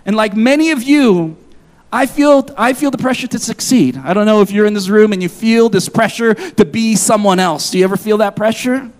And 0.05 0.15
like 0.15 0.35
many 0.35 0.71
of 0.71 0.83
you, 0.83 1.37
I 1.91 2.05
feel, 2.05 2.47
I 2.55 2.73
feel 2.73 2.91
the 2.91 2.97
pressure 2.97 3.27
to 3.27 3.39
succeed. 3.39 3.97
I 3.97 4.13
don't 4.13 4.25
know 4.25 4.41
if 4.41 4.51
you're 4.51 4.65
in 4.65 4.73
this 4.73 4.89
room 4.89 5.11
and 5.11 5.23
you 5.23 5.29
feel 5.29 5.69
this 5.69 5.89
pressure 5.89 6.33
to 6.35 6.65
be 6.65 6.95
someone 6.95 7.39
else. 7.39 7.71
Do 7.71 7.79
you 7.79 7.83
ever 7.83 7.97
feel 7.97 8.17
that 8.17 8.35
pressure? 8.35 8.91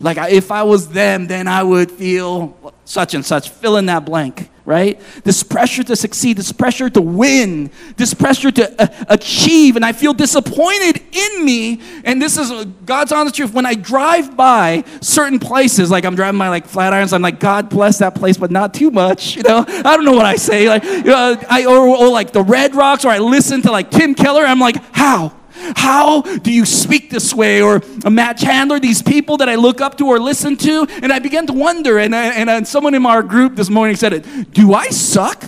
Like, 0.00 0.18
if 0.30 0.50
I 0.50 0.62
was 0.64 0.88
them, 0.88 1.26
then 1.26 1.48
I 1.48 1.62
would 1.62 1.90
feel 1.90 2.74
such 2.84 3.14
and 3.14 3.24
such. 3.24 3.48
Fill 3.48 3.78
in 3.78 3.86
that 3.86 4.04
blank, 4.04 4.50
right? 4.64 5.00
This 5.24 5.42
pressure 5.42 5.82
to 5.84 5.96
succeed, 5.96 6.38
this 6.38 6.52
pressure 6.52 6.88
to 6.90 7.00
win, 7.00 7.70
this 7.96 8.14
pressure 8.14 8.50
to 8.50 8.82
uh, 8.82 9.04
achieve. 9.08 9.76
And 9.76 9.84
I 9.84 9.92
feel 9.92 10.14
disappointed 10.14 11.02
in 11.12 11.44
me. 11.44 11.80
And 12.04 12.20
this 12.20 12.38
is 12.38 12.50
uh, 12.50 12.64
God's 12.86 13.12
honest 13.12 13.34
truth. 13.34 13.52
When 13.52 13.66
I 13.66 13.74
drive 13.74 14.36
by 14.36 14.84
certain 15.00 15.38
places, 15.38 15.90
like 15.90 16.04
I'm 16.04 16.16
driving 16.16 16.38
by 16.38 16.48
like 16.48 16.66
Flatirons, 16.66 17.12
I'm 17.12 17.22
like, 17.22 17.40
God 17.40 17.68
bless 17.68 17.98
that 17.98 18.14
place, 18.14 18.36
but 18.36 18.50
not 18.50 18.72
too 18.72 18.90
much. 18.90 19.36
You 19.36 19.42
know, 19.42 19.64
I 19.68 19.96
don't 19.96 20.04
know 20.04 20.12
what 20.12 20.26
I 20.26 20.36
say. 20.36 20.68
Like, 20.68 20.84
uh, 20.84 21.36
I, 21.50 21.66
or, 21.66 21.86
or 21.86 22.08
like 22.08 22.32
the 22.32 22.42
Red 22.42 22.74
Rocks, 22.74 23.04
or 23.04 23.08
I 23.08 23.18
listen 23.18 23.62
to 23.62 23.70
like 23.70 23.90
Tim 23.90 24.14
Keller. 24.14 24.44
I'm 24.44 24.60
like, 24.60 24.76
how? 24.94 25.34
How 25.76 26.22
do 26.22 26.52
you 26.52 26.64
speak 26.64 27.10
this 27.10 27.32
way? 27.34 27.62
Or 27.62 27.80
Matt 28.08 28.38
Chandler, 28.38 28.80
these 28.80 29.02
people 29.02 29.36
that 29.38 29.48
I 29.48 29.54
look 29.54 29.80
up 29.80 29.96
to 29.98 30.06
or 30.06 30.18
listen 30.18 30.56
to. 30.58 30.86
And 31.02 31.12
I 31.12 31.18
began 31.18 31.46
to 31.46 31.52
wonder. 31.52 31.98
And, 31.98 32.14
and, 32.14 32.50
and 32.50 32.66
someone 32.66 32.94
in 32.94 33.04
our 33.06 33.22
group 33.22 33.56
this 33.56 33.70
morning 33.70 33.96
said 33.96 34.12
it 34.12 34.52
Do 34.52 34.74
I 34.74 34.88
suck? 34.88 35.44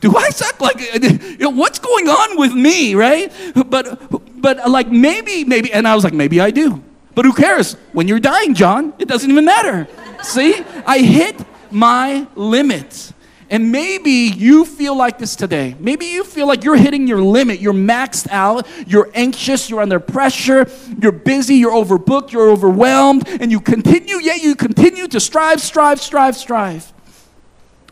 Do 0.00 0.16
I 0.16 0.30
suck? 0.30 0.60
Like, 0.60 0.80
you 1.02 1.38
know, 1.38 1.50
what's 1.50 1.78
going 1.78 2.08
on 2.08 2.38
with 2.38 2.54
me, 2.54 2.94
right? 2.94 3.32
But, 3.66 4.40
but 4.40 4.70
like 4.70 4.88
maybe, 4.88 5.44
maybe, 5.44 5.72
and 5.72 5.86
I 5.86 5.94
was 5.94 6.04
like, 6.04 6.14
maybe 6.14 6.40
I 6.40 6.50
do. 6.50 6.82
But 7.14 7.24
who 7.24 7.32
cares? 7.32 7.74
When 7.92 8.08
you're 8.08 8.20
dying, 8.20 8.54
John, 8.54 8.94
it 8.98 9.08
doesn't 9.08 9.30
even 9.30 9.44
matter. 9.44 9.88
See, 10.22 10.54
I 10.86 10.98
hit 10.98 11.36
my 11.70 12.26
limits. 12.34 13.12
And 13.50 13.72
maybe 13.72 14.10
you 14.10 14.64
feel 14.64 14.96
like 14.96 15.18
this 15.18 15.34
today. 15.34 15.74
Maybe 15.80 16.06
you 16.06 16.22
feel 16.22 16.46
like 16.46 16.62
you're 16.62 16.76
hitting 16.76 17.08
your 17.08 17.20
limit. 17.20 17.58
You're 17.58 17.72
maxed 17.72 18.28
out. 18.30 18.64
You're 18.86 19.10
anxious. 19.12 19.68
You're 19.68 19.80
under 19.80 19.98
pressure. 19.98 20.70
You're 21.02 21.10
busy. 21.10 21.56
You're 21.56 21.72
overbooked. 21.72 22.30
You're 22.30 22.48
overwhelmed. 22.48 23.28
And 23.28 23.50
you 23.50 23.60
continue, 23.60 24.20
yet 24.20 24.40
you 24.40 24.54
continue 24.54 25.08
to 25.08 25.18
strive, 25.18 25.60
strive, 25.60 26.00
strive, 26.00 26.36
strive. 26.36 26.92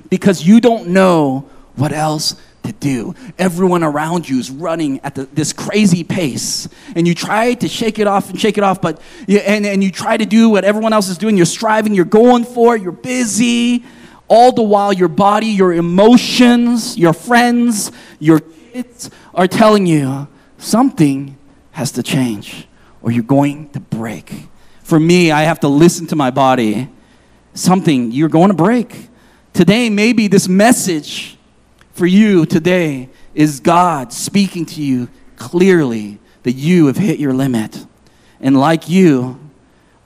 Because 0.09 0.47
you 0.47 0.61
don't 0.61 0.91
know 0.91 1.51
what 1.75 1.93
else 1.93 2.37
to 2.63 2.73
do. 2.73 3.17
Everyone 3.37 3.83
around 3.83 4.29
you 4.29 4.39
is 4.39 4.53
running 4.53 5.01
at 5.01 5.17
the, 5.17 5.25
this 5.25 5.53
crazy 5.53 6.05
pace. 6.05 6.69
And 6.95 7.07
you 7.09 7.17
try 7.17 7.55
to 7.55 7.67
shake 7.67 7.99
it 7.99 8.07
off 8.07 8.31
and 8.31 8.41
shake 8.41 8.59
it 8.59 8.65
off, 8.65 8.81
but 8.81 9.01
you, 9.27 9.39
and, 9.39 9.67
and 9.67 9.83
you 9.83 9.91
try 9.91 10.17
to 10.17 10.25
do 10.25 10.51
what 10.51 10.65
everyone 10.65 10.93
else 10.93 11.09
is 11.09 11.19
doing. 11.19 11.37
You're 11.37 11.47
striving, 11.47 11.95
you're 11.95 12.05
going 12.05 12.45
for 12.45 12.77
it, 12.77 12.83
you're 12.83 12.93
busy 12.93 13.85
all 14.29 14.53
the 14.53 14.63
while, 14.63 14.93
your 14.93 15.09
body, 15.09 15.47
your 15.47 15.73
emotions, 15.73 16.97
your 16.97 17.13
friends, 17.13 17.91
your 18.19 18.41
kids 18.41 19.11
are 19.35 19.47
telling 19.47 19.87
you 19.87 20.29
something 20.59 21.37
has 21.73 21.93
to 21.93 22.03
change 22.03 22.69
or 23.03 23.11
you're 23.11 23.23
going 23.23 23.71
to 23.71 23.81
break. 23.81 24.49
For 24.83 24.99
me, 24.99 25.31
I 25.31 25.43
have 25.43 25.61
to 25.61 25.69
listen 25.69 26.07
to 26.09 26.17
my 26.17 26.31
body. 26.31 26.89
Something, 27.55 28.13
you're 28.13 28.29
going 28.29 28.49
to 28.49 28.57
break. 28.57 29.09
Today, 29.53 29.91
maybe 29.91 30.29
this 30.29 30.49
message 30.49 31.37
for 31.93 32.07
you 32.07 32.47
today 32.47 33.09
is 33.35 33.61
God 33.61 34.13
speaking 34.13 34.65
to 34.67 34.83
you 34.83 35.09
clearly 35.37 36.19
that 36.43 36.53
you 36.53 36.87
have 36.87 36.97
hit 36.97 37.19
your 37.19 37.33
limit. 37.33 37.87
And 38.41 38.59
like 38.59 38.89
you, 38.89 39.39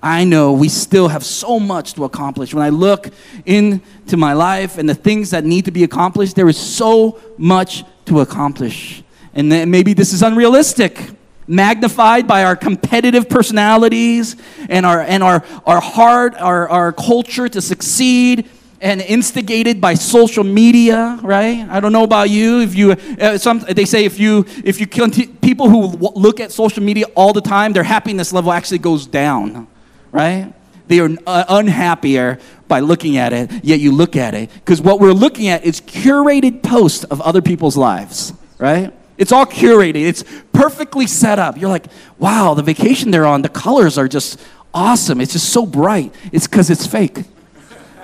I 0.03 0.25
know 0.25 0.53
we 0.53 0.69
still 0.69 1.09
have 1.09 1.25
so 1.25 1.61
much 1.61 1.95
to 1.95 2.05
accomplish. 2.05 2.53
When 2.53 2.65
I 2.65 2.71
look 2.71 3.09
into 3.47 4.17
my 4.17 4.33
life 4.33 4.77
and 4.77 4.89
the 4.89 4.97
things 4.97 5.31
that 5.31 5.45
need 5.45 5.67
to 5.67 5.71
be 5.71 5.85
accomplished, 5.85 6.35
there 6.35 6.49
is 6.49 6.59
so 6.59 7.21
much 7.39 7.85
to 8.07 8.21
accomplish. 8.21 9.05
And 9.33 9.49
maybe 9.71 9.95
this 9.95 10.13
is 10.13 10.23
unrealistic, 10.23 11.01
magnified 11.47 12.27
by 12.27 12.43
our 12.43 12.57
competitive 12.57 13.29
personalities 13.29 14.35
and 14.69 14.85
our, 14.85 15.01
and 15.03 15.23
our, 15.23 15.45
our 15.65 15.81
heart, 15.81 16.35
our, 16.35 16.69
our 16.69 16.93
culture 16.93 17.49
to 17.49 17.63
succeed 17.63 18.51
and 18.81 19.01
instigated 19.01 19.81
by 19.81 19.95
social 19.95 20.43
media, 20.43 21.21
right? 21.23 21.65
I 21.71 21.79
don't 21.79 21.93
know 21.93 22.03
about 22.03 22.29
you. 22.29 22.61
If 22.61 22.75
you, 22.75 22.93
uh, 22.93 23.39
some, 23.39 23.61
they 23.61 23.85
say 23.85 24.05
if 24.05 24.19
you, 24.19 24.45
if 24.65 24.81
you, 24.81 24.89
people 24.89 25.71
who 25.71 25.97
look 26.17 26.41
at 26.41 26.51
social 26.51 26.83
media 26.83 27.07
all 27.15 27.33
the 27.33 27.41
time, 27.41 27.73
their 27.73 27.85
happiness 27.85 28.33
level 28.33 28.51
actually 28.51 28.79
goes 28.79 29.07
down 29.07 29.69
right? 30.13 30.53
They 30.87 31.01
are 31.01 31.11
uh, 31.27 31.45
unhappier 31.49 32.39
by 32.69 32.81
looking 32.81 33.17
at 33.17 33.33
it, 33.33 33.51
yet 33.65 33.81
you 33.81 33.93
look 33.93 34.15
at 34.15 34.35
it. 34.35 34.51
Because 34.55 34.81
what 34.81 35.01
we're 35.01 35.13
looking 35.13 35.49
at 35.49 35.65
is 35.65 35.81
curated 35.81 36.63
posts 36.63 37.05
of 37.05 37.21
other 37.21 37.43
people's 37.43 37.77
lives, 37.77 38.33
right? 38.59 38.93
It's 39.19 39.33
all 39.33 39.47
curated, 39.47 40.07
it's 40.07 40.25
perfectly 40.53 41.07
set 41.07 41.39
up. 41.39 41.57
You're 41.59 41.71
like, 41.71 41.87
wow, 42.19 42.55
the 42.55 42.63
vacation 42.63 43.11
they're 43.11 43.27
on, 43.27 43.43
the 43.43 43.49
colors 43.49 43.99
are 43.99 44.09
just 44.09 44.41
awesome. 44.75 45.21
It's 45.21 45.33
just 45.33 45.51
so 45.51 45.67
bright. 45.67 46.15
It's 46.33 46.47
because 46.47 46.71
it's 46.71 46.87
fake. 46.87 47.25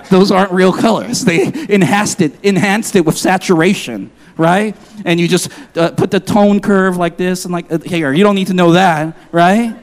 Those 0.09 0.31
aren't 0.31 0.51
real 0.51 0.73
colors. 0.73 1.23
They 1.25 1.43
enhanced 1.69 2.21
it, 2.21 2.33
enhanced 2.43 2.95
it 2.95 3.05
with 3.05 3.17
saturation, 3.17 4.11
right? 4.37 4.75
And 5.05 5.19
you 5.19 5.27
just 5.27 5.51
uh, 5.75 5.91
put 5.91 6.09
the 6.09 6.19
tone 6.19 6.59
curve 6.59 6.97
like 6.97 7.17
this 7.17 7.45
and 7.45 7.51
like, 7.51 7.71
uh, 7.71 7.79
here, 7.79 8.11
you 8.13 8.23
don't 8.23 8.35
need 8.35 8.47
to 8.47 8.53
know 8.53 8.71
that, 8.71 9.15
right? 9.31 9.75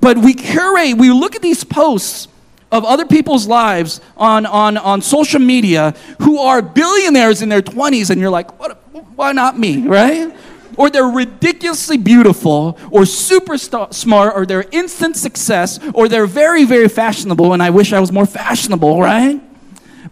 But 0.00 0.18
we 0.18 0.34
curate, 0.34 0.96
we 0.96 1.10
look 1.10 1.36
at 1.36 1.42
these 1.42 1.64
posts 1.64 2.28
of 2.72 2.84
other 2.84 3.04
people's 3.04 3.46
lives 3.46 4.00
on, 4.16 4.46
on, 4.46 4.76
on 4.76 5.02
social 5.02 5.40
media 5.40 5.94
who 6.22 6.38
are 6.38 6.62
billionaires 6.62 7.42
in 7.42 7.48
their 7.48 7.62
20s, 7.62 8.10
and 8.10 8.20
you're 8.20 8.30
like, 8.30 8.58
what, 8.58 8.82
why 9.16 9.32
not 9.32 9.58
me, 9.58 9.86
right? 9.86 10.34
Or 10.76 10.88
they're 10.88 11.04
ridiculously 11.04 11.98
beautiful, 11.98 12.78
or 12.90 13.04
super 13.04 13.58
st- 13.58 13.92
smart, 13.92 14.34
or 14.34 14.46
they're 14.46 14.66
instant 14.70 15.16
success, 15.16 15.78
or 15.92 16.08
they're 16.08 16.26
very, 16.26 16.64
very 16.64 16.88
fashionable, 16.88 17.52
and 17.52 17.62
I 17.62 17.70
wish 17.70 17.92
I 17.92 18.00
was 18.00 18.12
more 18.12 18.26
fashionable, 18.26 19.00
right? 19.00 19.42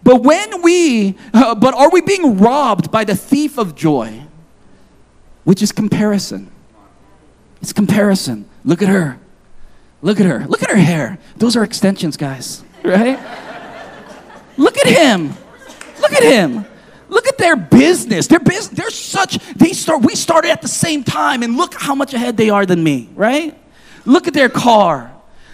But 0.03 0.21
when 0.21 0.61
we, 0.61 1.15
uh, 1.33 1.55
but 1.55 1.73
are 1.73 1.89
we 1.89 2.01
being 2.01 2.37
robbed 2.37 2.91
by 2.91 3.05
the 3.05 3.15
thief 3.15 3.57
of 3.57 3.75
joy? 3.75 4.25
which 5.49 5.63
is 5.63 5.71
comparison. 5.71 6.47
It's 7.59 7.73
comparison. 7.73 8.47
Look 8.63 8.83
at 8.83 8.87
her. 8.87 9.19
Look 10.01 10.19
at 10.19 10.25
her. 10.25 10.45
Look 10.47 10.63
at 10.63 10.69
her 10.69 10.77
hair. 10.77 11.17
Those 11.37 11.55
are 11.55 11.63
extensions, 11.63 12.17
guys, 12.17 12.63
right? 12.83 13.19
Look 14.57 14.77
at 14.77 14.87
him. 14.87 15.33
Look 16.01 16.13
at 16.13 16.23
him. 16.23 16.65
Look 17.09 17.27
at 17.27 17.37
their 17.37 17.55
business. 17.55 18.27
Their 18.27 18.39
business, 18.39 18.67
they're 18.67 18.89
such, 18.89 19.39
they 19.55 19.73
start, 19.73 20.03
we 20.05 20.15
started 20.15 20.51
at 20.51 20.61
the 20.61 20.67
same 20.67 21.03
time, 21.03 21.43
and 21.43 21.57
look 21.57 21.73
how 21.73 21.95
much 21.95 22.13
ahead 22.13 22.37
they 22.37 22.49
are 22.49 22.65
than 22.65 22.83
me, 22.83 23.09
right? 23.15 23.59
Look 24.05 24.27
at 24.27 24.33
their 24.33 24.49
car. 24.49 25.11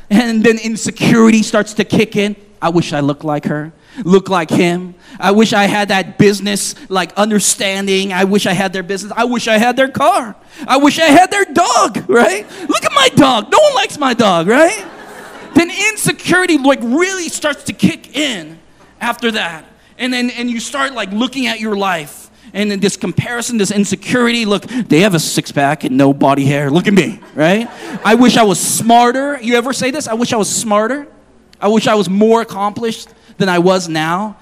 And 0.09 0.43
then 0.43 0.59
insecurity 0.59 1.41
starts 1.41 1.73
to 1.75 1.85
kick 1.85 2.15
in. 2.15 2.35
I 2.61 2.69
wish 2.69 2.93
I 2.93 2.99
looked 2.99 3.23
like 3.23 3.45
her, 3.45 3.73
look 4.03 4.29
like 4.29 4.49
him. 4.49 4.95
I 5.19 5.31
wish 5.31 5.53
I 5.53 5.65
had 5.65 5.89
that 5.89 6.17
business 6.17 6.75
like 6.89 7.13
understanding. 7.13 8.11
I 8.11 8.25
wish 8.25 8.45
I 8.45 8.53
had 8.53 8.73
their 8.73 8.83
business. 8.83 9.13
I 9.15 9.25
wish 9.25 9.47
I 9.47 9.57
had 9.57 9.75
their 9.75 9.89
car. 9.89 10.35
I 10.67 10.77
wish 10.77 10.99
I 10.99 11.05
had 11.05 11.31
their 11.31 11.45
dog, 11.45 12.09
right? 12.09 12.45
Look 12.67 12.85
at 12.85 12.91
my 12.93 13.09
dog. 13.15 13.51
No 13.51 13.59
one 13.59 13.75
likes 13.75 13.97
my 13.97 14.13
dog, 14.13 14.47
right? 14.47 14.91
then 15.55 15.71
insecurity 15.71 16.57
like 16.57 16.79
really 16.81 17.29
starts 17.29 17.63
to 17.63 17.73
kick 17.73 18.15
in 18.15 18.59
after 18.99 19.31
that. 19.31 19.65
And 19.97 20.13
then 20.13 20.29
and 20.29 20.49
you 20.49 20.59
start 20.59 20.93
like 20.93 21.11
looking 21.11 21.47
at 21.47 21.59
your 21.59 21.75
life 21.75 22.29
and 22.53 22.69
then 22.69 22.79
this 22.79 22.97
comparison, 22.97 23.57
this 23.57 23.71
insecurity. 23.71 24.45
Look, 24.45 24.63
they 24.63 25.01
have 25.01 25.15
a 25.15 25.19
six 25.19 25.51
pack 25.51 25.83
and 25.83 25.97
no 25.97 26.13
body 26.13 26.45
hair. 26.45 26.69
Look 26.69 26.87
at 26.87 26.93
me, 26.93 27.19
right? 27.33 27.67
I 28.03 28.15
wish 28.15 28.37
I 28.37 28.43
was 28.43 28.59
smarter. 28.59 29.39
You 29.41 29.55
ever 29.55 29.73
say 29.73 29.91
this? 29.91 30.07
I 30.07 30.13
wish 30.13 30.33
I 30.33 30.37
was 30.37 30.53
smarter. 30.53 31.07
I 31.59 31.69
wish 31.69 31.87
I 31.87 31.95
was 31.95 32.09
more 32.09 32.41
accomplished 32.41 33.09
than 33.37 33.49
I 33.49 33.59
was 33.59 33.87
now. 33.89 34.37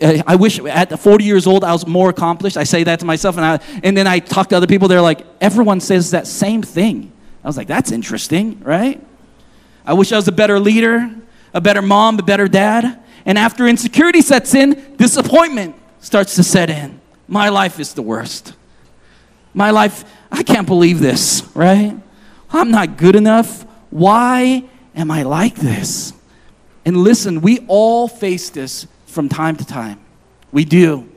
Uh, 0.00 0.22
I 0.26 0.36
wish 0.36 0.58
at 0.58 0.98
40 0.98 1.24
years 1.24 1.46
old 1.46 1.64
I 1.64 1.72
was 1.72 1.86
more 1.86 2.10
accomplished. 2.10 2.56
I 2.56 2.64
say 2.64 2.84
that 2.84 3.00
to 3.00 3.04
myself, 3.04 3.36
and, 3.36 3.44
I, 3.44 3.60
and 3.82 3.96
then 3.96 4.06
I 4.06 4.20
talk 4.20 4.48
to 4.48 4.56
other 4.56 4.66
people. 4.66 4.88
They're 4.88 5.00
like, 5.00 5.26
everyone 5.40 5.80
says 5.80 6.12
that 6.12 6.26
same 6.26 6.62
thing. 6.62 7.12
I 7.44 7.46
was 7.46 7.56
like, 7.56 7.66
that's 7.66 7.92
interesting, 7.92 8.60
right? 8.60 9.04
I 9.84 9.94
wish 9.94 10.12
I 10.12 10.16
was 10.16 10.28
a 10.28 10.32
better 10.32 10.60
leader, 10.60 11.10
a 11.52 11.60
better 11.60 11.82
mom, 11.82 12.18
a 12.18 12.22
better 12.22 12.48
dad. 12.48 13.00
And 13.26 13.36
after 13.36 13.66
insecurity 13.66 14.22
sets 14.22 14.54
in, 14.54 14.96
disappointment 14.96 15.76
starts 16.00 16.36
to 16.36 16.42
set 16.42 16.70
in. 16.70 17.00
My 17.28 17.48
life 17.48 17.78
is 17.80 17.94
the 17.94 18.02
worst. 18.02 18.54
My 19.54 19.70
life, 19.70 20.04
I 20.30 20.42
can't 20.42 20.66
believe 20.66 21.00
this, 21.00 21.42
right? 21.54 21.96
I'm 22.50 22.70
not 22.70 22.96
good 22.96 23.16
enough. 23.16 23.64
Why 23.90 24.64
am 24.94 25.10
I 25.10 25.22
like 25.22 25.56
this? 25.56 26.12
And 26.84 26.96
listen, 26.96 27.40
we 27.40 27.64
all 27.68 28.08
face 28.08 28.50
this 28.50 28.86
from 29.06 29.28
time 29.28 29.56
to 29.56 29.64
time. 29.64 30.00
We 30.50 30.64
do. 30.64 31.08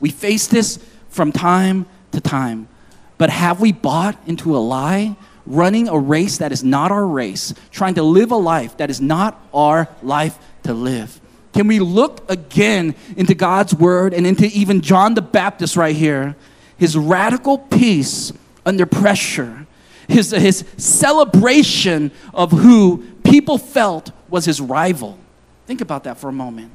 We 0.00 0.10
face 0.10 0.46
this 0.46 0.78
from 1.08 1.32
time 1.32 1.86
to 2.12 2.20
time. 2.20 2.68
But 3.18 3.30
have 3.30 3.60
we 3.60 3.72
bought 3.72 4.18
into 4.26 4.56
a 4.56 4.58
lie, 4.58 5.16
running 5.46 5.88
a 5.88 5.98
race 5.98 6.38
that 6.38 6.52
is 6.52 6.62
not 6.62 6.90
our 6.90 7.06
race, 7.06 7.54
trying 7.70 7.94
to 7.94 8.02
live 8.02 8.30
a 8.30 8.36
life 8.36 8.76
that 8.76 8.90
is 8.90 9.00
not 9.00 9.40
our 9.54 9.88
life 10.02 10.38
to 10.64 10.74
live? 10.74 11.20
Can 11.54 11.66
we 11.68 11.78
look 11.78 12.30
again 12.30 12.94
into 13.16 13.34
God's 13.34 13.74
word 13.74 14.12
and 14.12 14.26
into 14.26 14.44
even 14.46 14.82
John 14.82 15.14
the 15.14 15.22
Baptist 15.22 15.76
right 15.76 15.96
here? 15.96 16.36
His 16.76 16.98
radical 16.98 17.56
peace 17.56 18.30
under 18.66 18.84
pressure, 18.84 19.66
his, 20.06 20.32
his 20.32 20.66
celebration 20.76 22.10
of 22.34 22.52
who 22.52 23.04
people 23.24 23.56
felt 23.56 24.10
was 24.28 24.44
his 24.44 24.60
rival. 24.60 25.18
Think 25.66 25.80
about 25.80 26.04
that 26.04 26.18
for 26.18 26.28
a 26.28 26.32
moment. 26.32 26.72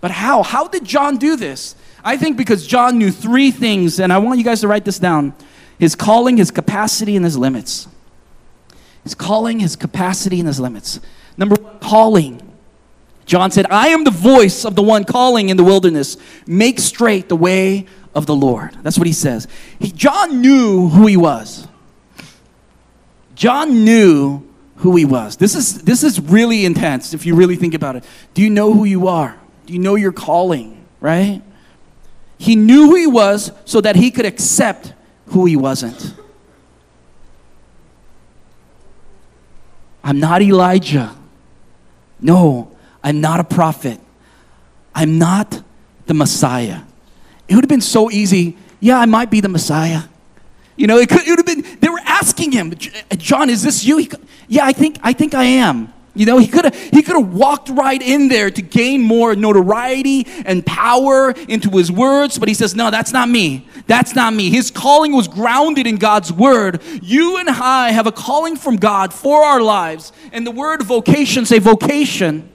But 0.00 0.10
how? 0.10 0.42
How 0.42 0.68
did 0.68 0.84
John 0.84 1.16
do 1.16 1.36
this? 1.36 1.74
I 2.04 2.16
think 2.16 2.36
because 2.36 2.66
John 2.66 2.98
knew 2.98 3.10
three 3.10 3.50
things, 3.50 3.98
and 3.98 4.12
I 4.12 4.18
want 4.18 4.38
you 4.38 4.44
guys 4.44 4.60
to 4.60 4.68
write 4.68 4.84
this 4.84 4.98
down 4.98 5.34
his 5.78 5.94
calling, 5.94 6.38
his 6.38 6.50
capacity, 6.50 7.16
and 7.16 7.24
his 7.24 7.36
limits. 7.36 7.88
His 9.02 9.14
calling, 9.14 9.60
his 9.60 9.76
capacity, 9.76 10.38
and 10.40 10.48
his 10.48 10.58
limits. 10.58 11.00
Number 11.36 11.54
one, 11.56 11.78
calling. 11.80 12.42
John 13.26 13.50
said, 13.50 13.66
I 13.70 13.88
am 13.88 14.04
the 14.04 14.10
voice 14.10 14.64
of 14.64 14.74
the 14.74 14.82
one 14.82 15.04
calling 15.04 15.48
in 15.48 15.56
the 15.56 15.64
wilderness. 15.64 16.16
Make 16.46 16.78
straight 16.78 17.28
the 17.28 17.36
way 17.36 17.86
of 18.14 18.26
the 18.26 18.34
Lord. 18.34 18.72
That's 18.82 18.96
what 18.96 19.06
he 19.06 19.12
says. 19.12 19.48
He, 19.78 19.90
John 19.90 20.40
knew 20.40 20.88
who 20.88 21.06
he 21.06 21.16
was. 21.16 21.68
John 23.34 23.84
knew 23.84 24.46
who 24.76 24.96
he 24.96 25.04
was. 25.04 25.36
This 25.36 25.54
is, 25.54 25.82
this 25.82 26.02
is 26.02 26.20
really 26.20 26.64
intense 26.64 27.14
if 27.14 27.26
you 27.26 27.34
really 27.34 27.56
think 27.56 27.74
about 27.74 27.96
it. 27.96 28.04
Do 28.34 28.42
you 28.42 28.50
know 28.50 28.72
who 28.72 28.84
you 28.84 29.08
are? 29.08 29.38
Do 29.66 29.72
you 29.72 29.78
know 29.78 29.94
your 29.94 30.12
calling, 30.12 30.84
right? 31.00 31.42
He 32.38 32.56
knew 32.56 32.86
who 32.86 32.94
he 32.94 33.06
was 33.06 33.50
so 33.64 33.80
that 33.80 33.96
he 33.96 34.10
could 34.10 34.26
accept 34.26 34.92
who 35.28 35.46
he 35.46 35.56
wasn't. 35.56 36.14
I'm 40.04 40.20
not 40.20 40.40
Elijah. 40.42 41.16
No, 42.20 42.76
I'm 43.02 43.20
not 43.20 43.40
a 43.40 43.44
prophet. 43.44 43.98
I'm 44.94 45.18
not 45.18 45.62
the 46.06 46.14
Messiah. 46.14 46.82
It 47.48 47.54
would 47.54 47.64
have 47.64 47.68
been 47.68 47.80
so 47.80 48.10
easy. 48.10 48.56
Yeah, 48.80 48.98
I 48.98 49.06
might 49.06 49.30
be 49.30 49.40
the 49.40 49.48
Messiah. 49.48 50.02
You 50.76 50.86
know, 50.86 50.98
it, 50.98 51.08
could, 51.08 51.26
it 51.26 51.30
would 51.30 51.38
have 51.38 51.46
been, 51.46 51.75
asking 52.26 52.50
him, 52.50 52.72
eh, 52.72 53.16
John, 53.16 53.48
is 53.48 53.62
this 53.62 53.84
you? 53.84 53.98
He, 53.98 54.10
yeah, 54.48 54.64
I 54.64 54.72
think, 54.72 54.98
I 55.00 55.12
think 55.12 55.32
I 55.32 55.44
am. 55.44 55.92
You 56.14 56.26
know, 56.26 56.38
he 56.38 56.48
could 56.48 56.64
have 56.64 56.74
he 56.74 57.02
could 57.02 57.14
have 57.14 57.34
walked 57.34 57.68
right 57.68 58.00
in 58.00 58.28
there 58.28 58.50
to 58.50 58.62
gain 58.62 59.02
more 59.02 59.36
notoriety 59.36 60.26
and 60.46 60.64
power 60.64 61.32
into 61.46 61.68
his 61.70 61.92
words, 61.92 62.38
but 62.38 62.48
he 62.48 62.54
says, 62.54 62.74
"No, 62.74 62.90
that's 62.90 63.12
not 63.12 63.28
me. 63.28 63.68
That's 63.86 64.14
not 64.14 64.32
me." 64.32 64.48
His 64.48 64.70
calling 64.70 65.12
was 65.12 65.28
grounded 65.28 65.86
in 65.86 65.96
God's 65.96 66.32
word. 66.32 66.80
You 67.02 67.36
and 67.36 67.50
I 67.50 67.90
have 67.90 68.06
a 68.06 68.12
calling 68.12 68.56
from 68.56 68.76
God 68.76 69.12
for 69.12 69.44
our 69.44 69.60
lives, 69.60 70.10
and 70.32 70.46
the 70.46 70.50
word 70.50 70.82
vocation 70.82 71.44
say 71.44 71.58
vocation 71.58 72.48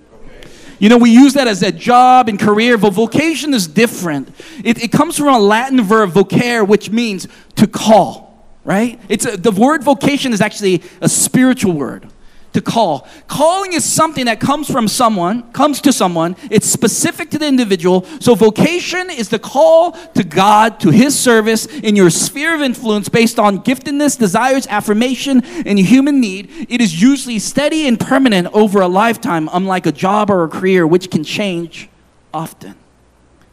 you 0.82 0.90
know, 0.90 0.98
we 0.98 1.12
use 1.12 1.36
that 1.36 1.48
as 1.48 1.62
a 1.62 1.72
job 1.72 2.28
and 2.28 2.40
career, 2.40 2.76
but 2.76 2.92
vocation 2.94 3.54
is 3.54 3.68
different. 3.68 4.30
It, 4.64 4.84
it 4.84 4.92
comes 4.92 5.16
from 5.16 5.28
a 5.28 5.38
Latin 5.38 5.80
verb, 5.84 6.10
vocare, 6.10 6.68
which 6.68 6.90
means 6.90 7.28
to 7.58 7.68
call, 7.68 8.31
right? 8.64 9.00
It's 9.10 9.26
a, 9.26 9.38
the 9.38 9.52
word 9.52 9.84
vocation 9.84 10.34
is 10.34 10.42
actually 10.42 10.84
a 11.02 11.10
spiritual 11.10 11.74
word 11.74 12.08
to 12.54 12.62
call. 12.62 13.08
Calling 13.28 13.74
is 13.74 13.86
something 13.86 14.26
that 14.26 14.40
comes 14.40 14.70
from 14.70 14.88
someone, 14.88 15.52
comes 15.54 15.80
to 15.82 15.94
someone. 15.94 16.36
It's 16.50 16.68
specific 16.68 17.30
to 17.32 17.40
the 17.40 17.48
individual. 17.48 18.04
So 18.20 18.36
vocation 18.36 19.10
is 19.10 19.30
the 19.30 19.40
call 19.40 19.94
to 20.14 20.24
God, 20.24 20.80
to 20.82 20.90
his 20.90 21.18
service 21.18 21.66
in 21.66 21.96
your 21.96 22.10
sphere 22.10 22.54
of 22.54 22.62
influence 22.62 23.10
based 23.10 23.40
on 23.40 23.60
giftedness, 23.60 24.20
desires, 24.20 24.68
affirmation, 24.68 25.44
and 25.66 25.80
human 25.80 26.20
need. 26.20 26.50
It 26.70 26.82
is 26.82 27.02
usually 27.02 27.40
steady 27.40 27.88
and 27.88 28.00
permanent 28.00 28.50
over 28.54 28.82
a 28.82 28.88
lifetime, 28.88 29.50
unlike 29.54 29.86
a 29.86 29.92
job 29.92 30.30
or 30.30 30.44
a 30.44 30.50
career, 30.50 30.86
which 30.86 31.10
can 31.10 31.24
change 31.24 31.90
often. 32.34 32.76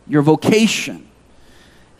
Your 0.08 0.22
vocation. 0.22 1.07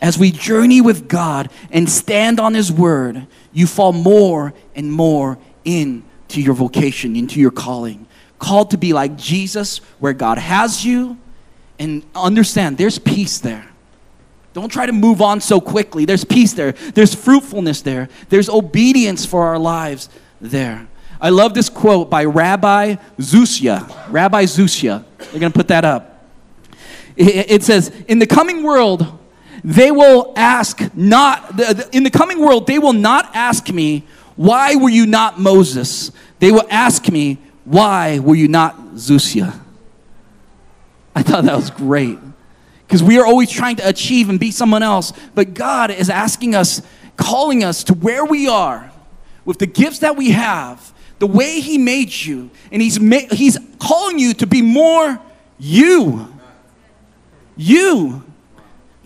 As 0.00 0.18
we 0.18 0.30
journey 0.30 0.80
with 0.80 1.08
God 1.08 1.50
and 1.70 1.88
stand 1.88 2.38
on 2.38 2.54
His 2.54 2.70
Word, 2.70 3.26
you 3.52 3.66
fall 3.66 3.92
more 3.92 4.54
and 4.74 4.92
more 4.92 5.38
in 5.64 6.04
to 6.28 6.40
your 6.40 6.54
vocation, 6.54 7.16
into 7.16 7.40
your 7.40 7.50
calling. 7.50 8.06
Called 8.38 8.70
to 8.70 8.78
be 8.78 8.92
like 8.92 9.16
Jesus, 9.16 9.78
where 9.98 10.12
God 10.12 10.38
has 10.38 10.84
you, 10.84 11.18
and 11.78 12.04
understand 12.14 12.78
there's 12.78 12.98
peace 12.98 13.38
there. 13.38 13.68
Don't 14.52 14.70
try 14.70 14.86
to 14.86 14.92
move 14.92 15.20
on 15.20 15.40
so 15.40 15.60
quickly. 15.60 16.04
There's 16.04 16.24
peace 16.24 16.52
there, 16.52 16.72
there's 16.72 17.14
fruitfulness 17.14 17.82
there, 17.82 18.08
there's 18.28 18.48
obedience 18.48 19.26
for 19.26 19.44
our 19.44 19.58
lives 19.58 20.08
there. 20.40 20.88
I 21.20 21.30
love 21.30 21.54
this 21.54 21.68
quote 21.68 22.08
by 22.08 22.24
Rabbi 22.24 22.96
Zusia. 23.18 24.08
Rabbi 24.08 24.44
Zusia. 24.44 25.04
They're 25.18 25.40
going 25.40 25.52
to 25.52 25.58
put 25.58 25.68
that 25.68 25.84
up. 25.84 26.24
It 27.16 27.64
says, 27.64 27.92
In 28.06 28.20
the 28.20 28.26
coming 28.26 28.62
world, 28.62 29.18
they 29.64 29.90
will 29.90 30.32
ask 30.36 30.94
not, 30.94 31.58
in 31.92 32.04
the 32.04 32.10
coming 32.10 32.40
world, 32.40 32.66
they 32.66 32.78
will 32.78 32.92
not 32.92 33.34
ask 33.34 33.70
me, 33.70 34.04
why 34.38 34.76
were 34.76 34.88
you 34.88 35.04
not 35.04 35.40
Moses? 35.40 36.12
They 36.38 36.52
will 36.52 36.66
ask 36.70 37.08
me, 37.08 37.38
Why 37.64 38.20
were 38.20 38.36
you 38.36 38.46
not 38.46 38.76
Zusia? 38.94 39.58
I 41.14 41.22
thought 41.22 41.44
that 41.44 41.56
was 41.56 41.70
great. 41.70 42.18
Because 42.86 43.02
we 43.02 43.18
are 43.18 43.26
always 43.26 43.50
trying 43.50 43.76
to 43.76 43.88
achieve 43.88 44.30
and 44.30 44.38
be 44.38 44.52
someone 44.52 44.84
else. 44.84 45.12
But 45.34 45.54
God 45.54 45.90
is 45.90 46.08
asking 46.08 46.54
us, 46.54 46.80
calling 47.16 47.64
us 47.64 47.82
to 47.84 47.94
where 47.94 48.24
we 48.24 48.48
are 48.48 48.90
with 49.44 49.58
the 49.58 49.66
gifts 49.66 49.98
that 49.98 50.16
we 50.16 50.30
have, 50.30 50.92
the 51.18 51.26
way 51.26 51.58
He 51.58 51.76
made 51.76 52.12
you. 52.12 52.50
And 52.70 52.80
He's, 52.80 53.00
ma- 53.00 53.28
he's 53.32 53.58
calling 53.80 54.20
you 54.20 54.34
to 54.34 54.46
be 54.46 54.62
more 54.62 55.20
you. 55.58 56.32
You. 57.56 58.22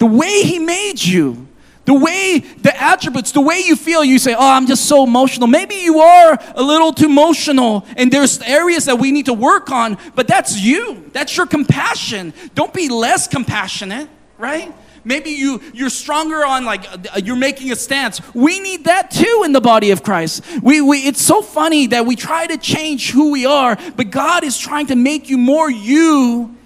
The 0.02 0.06
way 0.06 0.42
He 0.42 0.58
made 0.58 1.00
you. 1.00 1.46
The 1.84 1.94
way, 1.94 2.40
the 2.40 2.74
attributes, 2.82 3.30
the 3.30 3.40
way 3.40 3.60
you 3.60 3.76
feel, 3.76 4.02
you 4.02 4.18
say, 4.18 4.34
Oh, 4.34 4.50
I'm 4.50 4.66
just 4.66 4.86
so 4.86 5.04
emotional. 5.04 5.46
Maybe 5.46 5.76
you 5.76 6.00
are 6.00 6.36
a 6.56 6.62
little 6.62 6.92
too 6.92 7.06
emotional, 7.06 7.86
and 7.96 8.10
there's 8.10 8.42
areas 8.42 8.86
that 8.86 8.98
we 8.98 9.12
need 9.12 9.26
to 9.26 9.32
work 9.32 9.70
on, 9.70 9.96
but 10.16 10.26
that's 10.26 10.58
you. 10.58 11.08
That's 11.12 11.36
your 11.36 11.46
compassion. 11.46 12.34
Don't 12.56 12.74
be 12.74 12.88
less 12.88 13.28
compassionate, 13.28 14.08
right? 14.38 14.74
Maybe 15.04 15.30
you, 15.30 15.62
you're 15.72 15.88
stronger 15.88 16.44
on 16.44 16.64
like, 16.64 16.84
uh, 16.92 17.20
you're 17.22 17.36
making 17.36 17.70
a 17.70 17.76
stance. 17.76 18.20
We 18.34 18.58
need 18.58 18.86
that 18.86 19.12
too 19.12 19.42
in 19.44 19.52
the 19.52 19.60
body 19.60 19.92
of 19.92 20.02
Christ. 20.02 20.42
We, 20.64 20.80
we, 20.80 21.06
it's 21.06 21.22
so 21.22 21.42
funny 21.42 21.86
that 21.88 22.06
we 22.06 22.16
try 22.16 22.48
to 22.48 22.58
change 22.58 23.12
who 23.12 23.30
we 23.30 23.46
are, 23.46 23.78
but 23.94 24.10
God 24.10 24.42
is 24.42 24.58
trying 24.58 24.88
to 24.88 24.96
make 24.96 25.30
you 25.30 25.38
more 25.38 25.70
you 25.70 26.56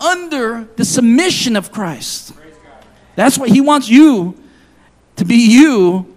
under 0.00 0.64
the 0.76 0.84
submission 0.86 1.56
of 1.56 1.70
Christ. 1.72 2.32
That's 3.16 3.36
what 3.36 3.48
He 3.48 3.60
wants 3.60 3.88
you 3.88 4.40
to 5.16 5.24
be 5.24 5.50
you 5.50 6.14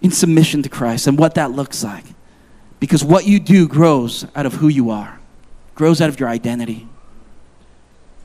in 0.00 0.10
submission 0.10 0.62
to 0.62 0.68
Christ 0.68 1.06
and 1.06 1.18
what 1.18 1.36
that 1.36 1.52
looks 1.52 1.84
like. 1.84 2.04
Because 2.80 3.04
what 3.04 3.26
you 3.26 3.38
do 3.38 3.68
grows 3.68 4.26
out 4.34 4.46
of 4.46 4.54
who 4.54 4.68
you 4.68 4.90
are, 4.90 5.20
grows 5.74 6.00
out 6.00 6.08
of 6.08 6.18
your 6.18 6.28
identity. 6.28 6.88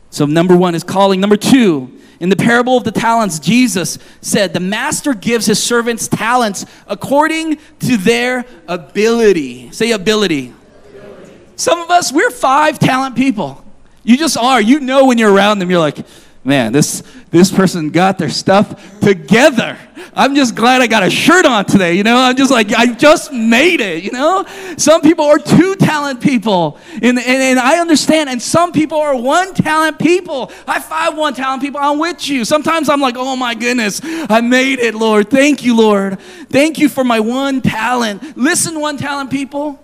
So, 0.09 0.25
number 0.25 0.57
one 0.57 0.75
is 0.75 0.83
calling. 0.83 1.21
Number 1.21 1.37
two, 1.37 1.97
in 2.19 2.29
the 2.29 2.35
parable 2.35 2.77
of 2.77 2.83
the 2.83 2.91
talents, 2.91 3.39
Jesus 3.39 3.97
said, 4.19 4.53
The 4.53 4.59
master 4.59 5.13
gives 5.13 5.45
his 5.45 5.61
servants 5.61 6.07
talents 6.07 6.65
according 6.85 7.57
to 7.79 7.97
their 7.97 8.45
ability. 8.67 9.71
Say 9.71 9.91
ability. 9.91 10.53
ability. 10.93 11.33
Some 11.55 11.79
of 11.79 11.89
us, 11.89 12.11
we're 12.11 12.29
five 12.29 12.77
talent 12.77 13.15
people. 13.15 13.63
You 14.03 14.17
just 14.17 14.37
are. 14.37 14.61
You 14.61 14.81
know 14.81 15.05
when 15.05 15.17
you're 15.17 15.33
around 15.33 15.59
them, 15.59 15.71
you're 15.71 15.79
like, 15.79 16.05
man, 16.43 16.73
this, 16.73 17.03
this 17.29 17.51
person 17.51 17.89
got 17.91 18.17
their 18.17 18.29
stuff 18.29 18.99
together. 18.99 19.77
I'm 20.13 20.35
just 20.35 20.55
glad 20.55 20.81
I 20.81 20.87
got 20.87 21.03
a 21.03 21.09
shirt 21.09 21.45
on 21.45 21.65
today, 21.65 21.93
you 21.93 22.03
know? 22.03 22.17
I'm 22.17 22.35
just 22.35 22.51
like, 22.51 22.73
I 22.73 22.87
just 22.87 23.31
made 23.31 23.79
it, 23.79 24.03
you 24.03 24.11
know? 24.11 24.45
Some 24.77 25.01
people 25.01 25.25
are 25.25 25.37
two 25.37 25.75
talent 25.75 26.19
people, 26.19 26.79
and, 26.93 27.03
and, 27.03 27.19
and 27.19 27.59
I 27.59 27.79
understand, 27.79 28.29
and 28.29 28.41
some 28.41 28.71
people 28.71 28.99
are 28.99 29.15
one 29.15 29.53
talent 29.53 29.99
people. 29.99 30.51
I 30.67 30.79
five 30.79 31.15
one 31.15 31.33
talent 31.33 31.61
people, 31.61 31.79
I'm 31.79 31.99
with 31.99 32.27
you. 32.27 32.43
Sometimes 32.43 32.89
I'm 32.89 32.99
like, 32.99 33.15
oh 33.17 33.35
my 33.35 33.53
goodness, 33.53 34.01
I 34.03 34.41
made 34.41 34.79
it, 34.79 34.95
Lord. 34.95 35.29
Thank 35.29 35.63
you, 35.63 35.75
Lord. 35.75 36.19
Thank 36.49 36.79
you 36.79 36.89
for 36.89 37.03
my 37.03 37.19
one 37.19 37.61
talent. 37.61 38.35
Listen, 38.35 38.79
one 38.79 38.97
talent 38.97 39.29
people, 39.29 39.79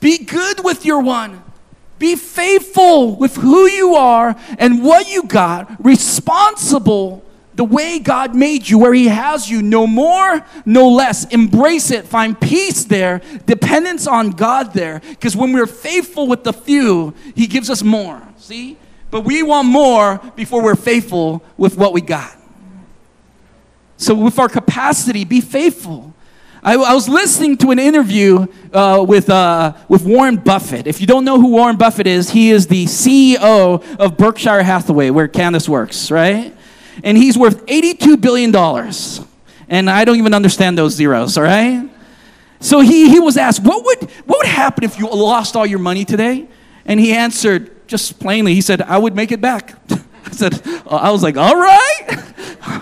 be 0.00 0.18
good 0.18 0.62
with 0.62 0.84
your 0.84 1.00
one. 1.00 1.42
Be 2.02 2.16
faithful 2.16 3.14
with 3.14 3.36
who 3.36 3.68
you 3.68 3.94
are 3.94 4.34
and 4.58 4.82
what 4.82 5.08
you 5.08 5.22
got, 5.22 5.72
responsible 5.84 7.24
the 7.54 7.62
way 7.62 8.00
God 8.00 8.34
made 8.34 8.68
you, 8.68 8.76
where 8.76 8.92
He 8.92 9.06
has 9.06 9.48
you, 9.48 9.62
no 9.62 9.86
more, 9.86 10.44
no 10.66 10.88
less. 10.88 11.26
Embrace 11.26 11.92
it, 11.92 12.04
find 12.04 12.40
peace 12.40 12.82
there, 12.82 13.20
dependence 13.46 14.08
on 14.08 14.30
God 14.30 14.74
there. 14.74 15.00
Because 15.10 15.36
when 15.36 15.52
we're 15.52 15.64
faithful 15.64 16.26
with 16.26 16.42
the 16.42 16.52
few, 16.52 17.14
He 17.36 17.46
gives 17.46 17.70
us 17.70 17.84
more. 17.84 18.20
See? 18.36 18.78
But 19.12 19.20
we 19.20 19.44
want 19.44 19.68
more 19.68 20.20
before 20.34 20.60
we're 20.60 20.74
faithful 20.74 21.40
with 21.56 21.76
what 21.76 21.92
we 21.92 22.00
got. 22.00 22.36
So, 23.96 24.16
with 24.16 24.40
our 24.40 24.48
capacity, 24.48 25.24
be 25.24 25.40
faithful. 25.40 26.11
I, 26.64 26.74
I 26.74 26.94
was 26.94 27.08
listening 27.08 27.56
to 27.58 27.72
an 27.72 27.80
interview 27.80 28.46
uh, 28.72 29.04
with, 29.06 29.28
uh, 29.28 29.72
with 29.88 30.04
Warren 30.04 30.36
Buffett. 30.36 30.86
If 30.86 31.00
you 31.00 31.08
don't 31.08 31.24
know 31.24 31.40
who 31.40 31.50
Warren 31.50 31.76
Buffett 31.76 32.06
is, 32.06 32.30
he 32.30 32.52
is 32.52 32.68
the 32.68 32.84
CEO 32.84 33.82
of 33.98 34.16
Berkshire 34.16 34.62
Hathaway, 34.62 35.10
where 35.10 35.26
Candace 35.26 35.68
works, 35.68 36.08
right? 36.08 36.56
And 37.02 37.18
he's 37.18 37.36
worth 37.36 37.66
$82 37.66 38.20
billion. 38.20 38.54
And 39.68 39.90
I 39.90 40.04
don't 40.04 40.18
even 40.18 40.34
understand 40.34 40.78
those 40.78 40.94
zeros, 40.94 41.36
all 41.36 41.42
right? 41.42 41.90
So 42.60 42.78
he, 42.78 43.10
he 43.10 43.18
was 43.18 43.36
asked, 43.36 43.64
what 43.64 43.84
would, 43.84 44.08
what 44.26 44.38
would 44.38 44.46
happen 44.46 44.84
if 44.84 45.00
you 45.00 45.08
lost 45.08 45.56
all 45.56 45.66
your 45.66 45.80
money 45.80 46.04
today? 46.04 46.46
And 46.84 47.00
he 47.00 47.12
answered 47.12 47.88
just 47.88 48.20
plainly, 48.20 48.54
he 48.54 48.60
said, 48.60 48.82
I 48.82 48.98
would 48.98 49.16
make 49.16 49.32
it 49.32 49.40
back. 49.40 49.74
I 50.26 50.30
said, 50.30 50.62
I 50.86 51.10
was 51.10 51.24
like, 51.24 51.36
all 51.36 51.56
right. 51.56 52.28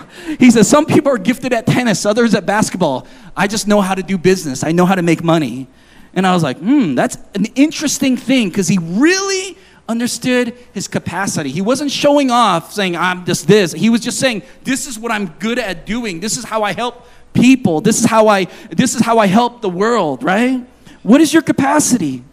He 0.39 0.51
said, 0.51 0.65
Some 0.65 0.85
people 0.85 1.11
are 1.11 1.17
gifted 1.17 1.53
at 1.53 1.65
tennis, 1.65 2.05
others 2.05 2.33
at 2.33 2.45
basketball. 2.45 3.07
I 3.35 3.47
just 3.47 3.67
know 3.67 3.81
how 3.81 3.95
to 3.95 4.03
do 4.03 4.17
business, 4.17 4.63
I 4.63 4.71
know 4.71 4.85
how 4.85 4.95
to 4.95 5.01
make 5.01 5.23
money. 5.23 5.67
And 6.13 6.27
I 6.27 6.33
was 6.33 6.43
like, 6.43 6.57
hmm, 6.57 6.93
that's 6.93 7.17
an 7.35 7.45
interesting 7.55 8.17
thing 8.17 8.49
because 8.49 8.67
he 8.67 8.77
really 8.77 9.57
understood 9.87 10.57
his 10.73 10.87
capacity. 10.87 11.51
He 11.51 11.61
wasn't 11.61 11.91
showing 11.91 12.31
off 12.31 12.73
saying, 12.73 12.95
I'm 12.95 13.25
just 13.25 13.47
this. 13.47 13.71
He 13.73 13.89
was 13.89 14.01
just 14.01 14.19
saying, 14.19 14.43
This 14.63 14.87
is 14.87 14.97
what 14.97 15.11
I'm 15.11 15.27
good 15.39 15.59
at 15.59 15.85
doing. 15.85 16.19
This 16.19 16.37
is 16.37 16.43
how 16.43 16.63
I 16.63 16.73
help 16.73 17.05
people. 17.33 17.81
This 17.81 17.99
is 17.99 18.05
how 18.05 18.27
I 18.27 18.45
this 18.69 18.95
is 18.95 19.01
how 19.01 19.19
I 19.19 19.27
help 19.27 19.61
the 19.61 19.69
world, 19.69 20.23
right? 20.23 20.65
What 21.03 21.21
is 21.21 21.33
your 21.33 21.43
capacity? 21.43 22.23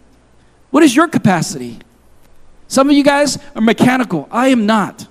What 0.71 0.83
is 0.83 0.95
your 0.95 1.07
capacity? 1.07 1.79
Some 2.67 2.89
of 2.89 2.95
you 2.95 3.03
guys 3.03 3.37
are 3.55 3.61
mechanical. 3.61 4.27
I 4.31 4.49
am 4.49 4.65
not. 4.65 5.07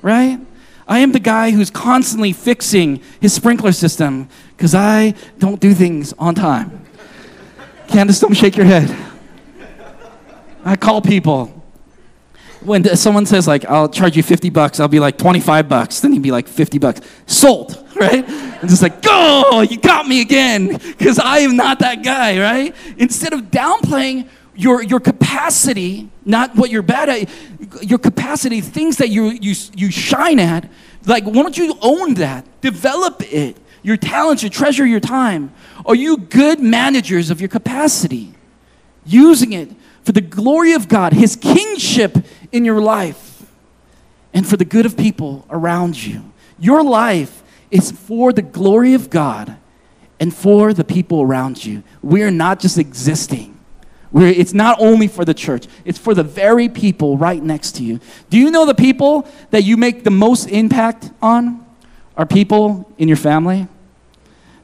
Right? 0.00 0.38
I 0.86 0.98
am 0.98 1.12
the 1.12 1.20
guy 1.20 1.50
who's 1.50 1.70
constantly 1.70 2.32
fixing 2.32 3.00
his 3.20 3.32
sprinkler 3.32 3.72
system 3.72 4.28
because 4.56 4.74
I 4.74 5.14
don't 5.38 5.60
do 5.60 5.74
things 5.74 6.12
on 6.18 6.34
time. 6.34 6.84
Candace, 7.88 8.20
don't 8.20 8.34
shake 8.34 8.56
your 8.56 8.66
head. 8.66 8.94
I 10.64 10.76
call 10.76 11.00
people. 11.02 11.62
When 12.60 12.84
someone 12.96 13.26
says 13.26 13.46
like, 13.46 13.66
"I'll 13.66 13.90
charge 13.90 14.16
you 14.16 14.22
50 14.22 14.48
bucks," 14.48 14.80
I'll 14.80 14.88
be 14.88 15.00
like 15.00 15.18
25 15.18 15.68
bucks. 15.68 16.00
Then 16.00 16.12
he'd 16.12 16.22
be 16.22 16.30
like 16.30 16.48
50 16.48 16.78
bucks. 16.78 17.00
Sold, 17.26 17.86
right? 17.96 18.26
And 18.26 18.68
just 18.70 18.82
like, 18.82 19.02
"Go, 19.02 19.60
you 19.60 19.76
got 19.76 20.08
me 20.08 20.22
again," 20.22 20.78
because 20.98 21.18
I 21.18 21.40
am 21.40 21.56
not 21.56 21.80
that 21.80 22.02
guy, 22.02 22.40
right? 22.40 22.74
Instead 22.96 23.34
of 23.34 23.50
downplaying 23.50 24.28
your, 24.56 24.82
your 24.82 25.00
capacity, 25.00 26.08
not 26.24 26.54
what 26.56 26.70
you're 26.70 26.82
bad 26.82 27.08
at, 27.08 27.28
your 27.82 27.98
capacity, 27.98 28.60
things 28.60 28.98
that 28.98 29.08
you, 29.08 29.26
you, 29.26 29.54
you 29.74 29.90
shine 29.90 30.38
at, 30.38 30.70
like, 31.06 31.24
why 31.24 31.42
don't 31.42 31.56
you 31.56 31.76
own 31.82 32.14
that? 32.14 32.46
Develop 32.60 33.22
it. 33.32 33.56
Your 33.84 33.98
talents, 33.98 34.42
your 34.42 34.50
treasure, 34.50 34.84
your 34.86 34.98
time. 34.98 35.52
Are 35.84 35.94
you 35.94 36.16
good 36.16 36.58
managers 36.58 37.30
of 37.30 37.40
your 37.40 37.48
capacity? 37.48 38.34
Using 39.04 39.52
it 39.52 39.70
for 40.02 40.12
the 40.12 40.22
glory 40.22 40.72
of 40.72 40.88
God, 40.88 41.12
His 41.12 41.36
kingship 41.36 42.16
in 42.50 42.64
your 42.64 42.80
life, 42.80 43.44
and 44.32 44.46
for 44.46 44.56
the 44.56 44.64
good 44.64 44.86
of 44.86 44.96
people 44.96 45.46
around 45.50 46.02
you. 46.02 46.32
Your 46.58 46.82
life 46.82 47.42
is 47.70 47.92
for 47.92 48.32
the 48.32 48.42
glory 48.42 48.94
of 48.94 49.10
God 49.10 49.56
and 50.18 50.34
for 50.34 50.72
the 50.72 50.84
people 50.84 51.20
around 51.20 51.62
you. 51.62 51.82
We 52.02 52.22
are 52.22 52.30
not 52.30 52.60
just 52.60 52.78
existing 52.78 53.60
where 54.10 54.28
it's 54.28 54.54
not 54.54 54.80
only 54.80 55.08
for 55.08 55.26
the 55.26 55.34
church, 55.34 55.66
it's 55.84 55.98
for 55.98 56.14
the 56.14 56.22
very 56.22 56.70
people 56.70 57.18
right 57.18 57.42
next 57.42 57.72
to 57.72 57.82
you. 57.82 58.00
Do 58.30 58.38
you 58.38 58.50
know 58.50 58.64
the 58.64 58.74
people 58.74 59.28
that 59.50 59.64
you 59.64 59.76
make 59.76 60.04
the 60.04 60.10
most 60.10 60.46
impact 60.46 61.10
on 61.20 61.66
are 62.16 62.24
people 62.24 62.90
in 62.96 63.08
your 63.08 63.16
family? 63.16 63.66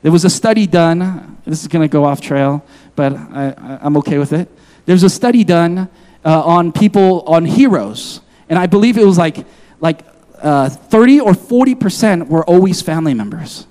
There 0.02 0.12
was 0.12 0.24
a 0.24 0.30
study 0.30 0.66
done, 0.66 1.38
this 1.44 1.60
is 1.62 1.68
going 1.68 1.86
to 1.86 1.92
go 1.92 2.04
off 2.04 2.20
trail, 2.20 2.64
but 2.96 3.12
I, 3.12 3.78
am 3.82 3.96
okay 3.98 4.18
with 4.18 4.32
it. 4.32 4.48
There's 4.86 5.02
a 5.02 5.10
study 5.10 5.44
done 5.44 5.88
uh, 6.24 6.42
on 6.42 6.72
people, 6.72 7.22
on 7.22 7.44
heroes, 7.44 8.20
and 8.48 8.58
I 8.58 8.66
believe 8.66 8.96
it 8.96 9.04
was 9.04 9.18
like, 9.18 9.46
like 9.80 10.04
uh, 10.42 10.68
30 10.68 11.20
or 11.20 11.32
40% 11.32 12.28
were 12.28 12.44
always 12.44 12.80
family 12.80 13.14
members 13.14 13.66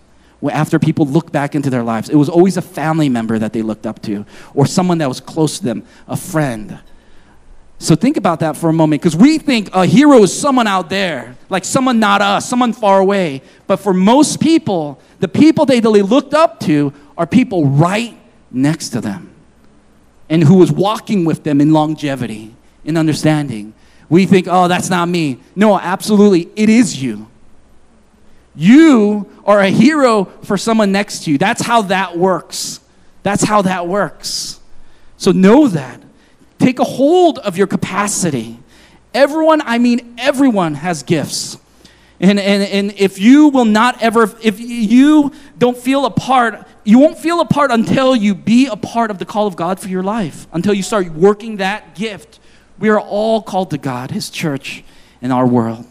after 0.52 0.80
people 0.80 1.06
look 1.06 1.32
back 1.32 1.56
into 1.56 1.70
their 1.70 1.84
lives. 1.84 2.10
It 2.10 2.16
was 2.16 2.30
always 2.30 2.58
a 2.58 2.62
family 2.62 3.10
member 3.10 3.38
that 3.40 3.52
they 3.52 3.62
looked 3.62 3.86
up 3.86 4.02
to, 4.04 4.26
or 4.54 4.66
someone 4.66 5.00
that 5.00 5.10
was 5.10 5.20
close 5.20 5.60
to 5.60 5.66
them, 5.66 5.84
a 6.08 6.16
friend. 6.16 6.80
So 7.82 7.96
think 7.96 8.18
about 8.18 8.42
that 8.42 8.58
for 8.58 8.70
a 8.70 8.74
moment, 8.74 9.02
because 9.02 9.16
we 9.16 9.38
think 9.38 9.74
a 9.74 9.86
hero 9.86 10.22
is 10.24 10.38
someone 10.38 10.68
out 10.68 10.90
there, 10.90 11.38
like 11.48 11.64
someone 11.64 11.98
not 11.98 12.22
us, 12.22 12.48
someone 12.48 12.74
far 12.74 13.00
away. 13.00 13.42
But 13.68 13.78
for 13.78 13.94
most 13.94 14.42
people, 14.42 15.00
the 15.22 15.30
people 15.30 15.66
they, 15.66 15.80
they 15.80 16.02
looked 16.02 16.34
up 16.34 16.60
to 16.62 16.94
are 17.18 17.26
people 17.26 17.66
right 17.66 18.20
next 18.52 18.90
to 18.90 19.02
them 19.02 19.34
and 20.30 20.44
who 20.44 20.56
was 20.56 20.74
walking 20.74 21.24
with 21.24 21.46
them 21.46 21.62
in 21.62 21.72
longevity, 21.72 22.54
in 22.84 22.98
understanding. 22.98 23.74
We 24.10 24.26
think, 24.26 24.48
oh, 24.50 24.68
that's 24.68 24.90
not 24.90 25.08
me. 25.08 25.40
No, 25.56 25.80
absolutely, 25.80 26.50
it 26.58 26.68
is 26.68 27.02
you. 27.02 27.30
You 28.56 29.32
are 29.46 29.62
a 29.62 29.70
hero 29.70 30.26
for 30.44 30.58
someone 30.58 30.92
next 30.92 31.24
to 31.24 31.32
you. 31.32 31.38
That's 31.38 31.62
how 31.62 31.84
that 31.84 32.18
works. 32.18 32.82
That's 33.24 33.44
how 33.44 33.62
that 33.62 33.88
works. 33.88 34.60
So 35.16 35.32
know 35.32 35.70
that. 35.70 36.02
Take 36.60 36.80
a 36.80 36.84
hold 36.84 37.40
of 37.40 37.58
your 37.58 37.68
capacity. 37.68 38.60
Everyone, 39.14 39.62
I 39.62 39.80
mean 39.80 40.16
everyone, 40.20 40.76
has 40.76 41.02
gifts. 41.02 41.58
And, 42.20 42.40
and, 42.40 42.64
and 42.64 42.94
if 42.98 43.18
you 43.18 43.48
will 43.48 43.66
not 43.66 44.02
ever, 44.04 44.32
if 44.44 44.60
you 44.60 45.32
don't 45.58 45.78
feel 45.78 46.06
a 46.06 46.12
part, 46.12 46.68
you 46.84 47.00
won't 47.00 47.18
feel 47.18 47.40
a 47.40 47.46
part 47.46 47.72
until 47.72 48.16
you 48.16 48.36
be 48.36 48.68
a 48.68 48.76
part 48.76 49.10
of 49.10 49.20
the 49.20 49.26
call 49.26 49.48
of 49.48 49.56
God 49.56 49.80
for 49.80 49.88
your 49.88 50.04
life, 50.04 50.48
until 50.52 50.74
you 50.74 50.84
start 50.84 51.10
working 51.10 51.58
that 51.58 51.96
gift. 51.96 52.40
We 52.78 52.90
are 52.90 53.00
all 53.00 53.42
called 53.42 53.72
to 53.72 53.78
God, 53.78 54.12
His 54.12 54.30
church, 54.30 54.84
and 55.22 55.32
our 55.32 55.48
world. 55.48 55.86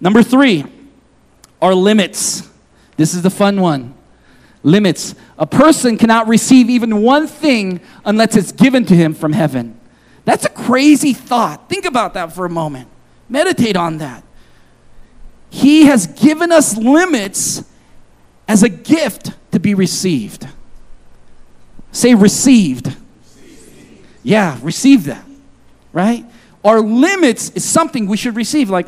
Number 0.00 0.22
three, 0.22 0.64
our 1.62 1.74
limits. 1.74 2.48
This 2.96 3.14
is 3.14 3.22
the 3.22 3.30
fun 3.30 3.60
one. 3.60 3.94
Limits. 4.62 5.14
A 5.38 5.46
person 5.46 5.96
cannot 5.96 6.28
receive 6.28 6.68
even 6.68 7.02
one 7.02 7.26
thing 7.26 7.80
unless 8.04 8.36
it's 8.36 8.52
given 8.52 8.84
to 8.86 8.94
him 8.94 9.14
from 9.14 9.32
heaven. 9.32 9.79
That's 10.30 10.44
a 10.44 10.48
crazy 10.48 11.12
thought. 11.12 11.68
Think 11.68 11.84
about 11.84 12.14
that 12.14 12.32
for 12.32 12.44
a 12.44 12.48
moment. 12.48 12.88
Meditate 13.28 13.74
on 13.74 13.98
that. 13.98 14.22
He 15.50 15.86
has 15.86 16.06
given 16.06 16.52
us 16.52 16.76
limits 16.76 17.64
as 18.46 18.62
a 18.62 18.68
gift 18.68 19.32
to 19.50 19.58
be 19.58 19.74
received. 19.74 20.46
Say 21.90 22.14
received. 22.14 22.96
Yeah, 24.22 24.56
receive 24.62 25.06
that. 25.06 25.24
Right? 25.92 26.24
Our 26.64 26.78
limits 26.78 27.50
is 27.50 27.64
something 27.64 28.06
we 28.06 28.16
should 28.16 28.36
receive. 28.36 28.70
Like, 28.70 28.86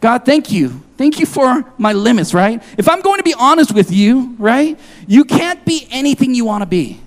God, 0.00 0.24
thank 0.24 0.50
you. 0.50 0.82
Thank 0.96 1.20
you 1.20 1.26
for 1.26 1.70
my 1.76 1.92
limits, 1.92 2.32
right? 2.32 2.62
If 2.78 2.88
I'm 2.88 3.02
going 3.02 3.18
to 3.18 3.24
be 3.24 3.34
honest 3.34 3.74
with 3.74 3.92
you, 3.92 4.36
right? 4.38 4.80
You 5.06 5.26
can't 5.26 5.62
be 5.66 5.86
anything 5.90 6.34
you 6.34 6.46
want 6.46 6.62
to 6.62 6.66
be, 6.66 6.98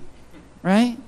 right? 0.62 0.98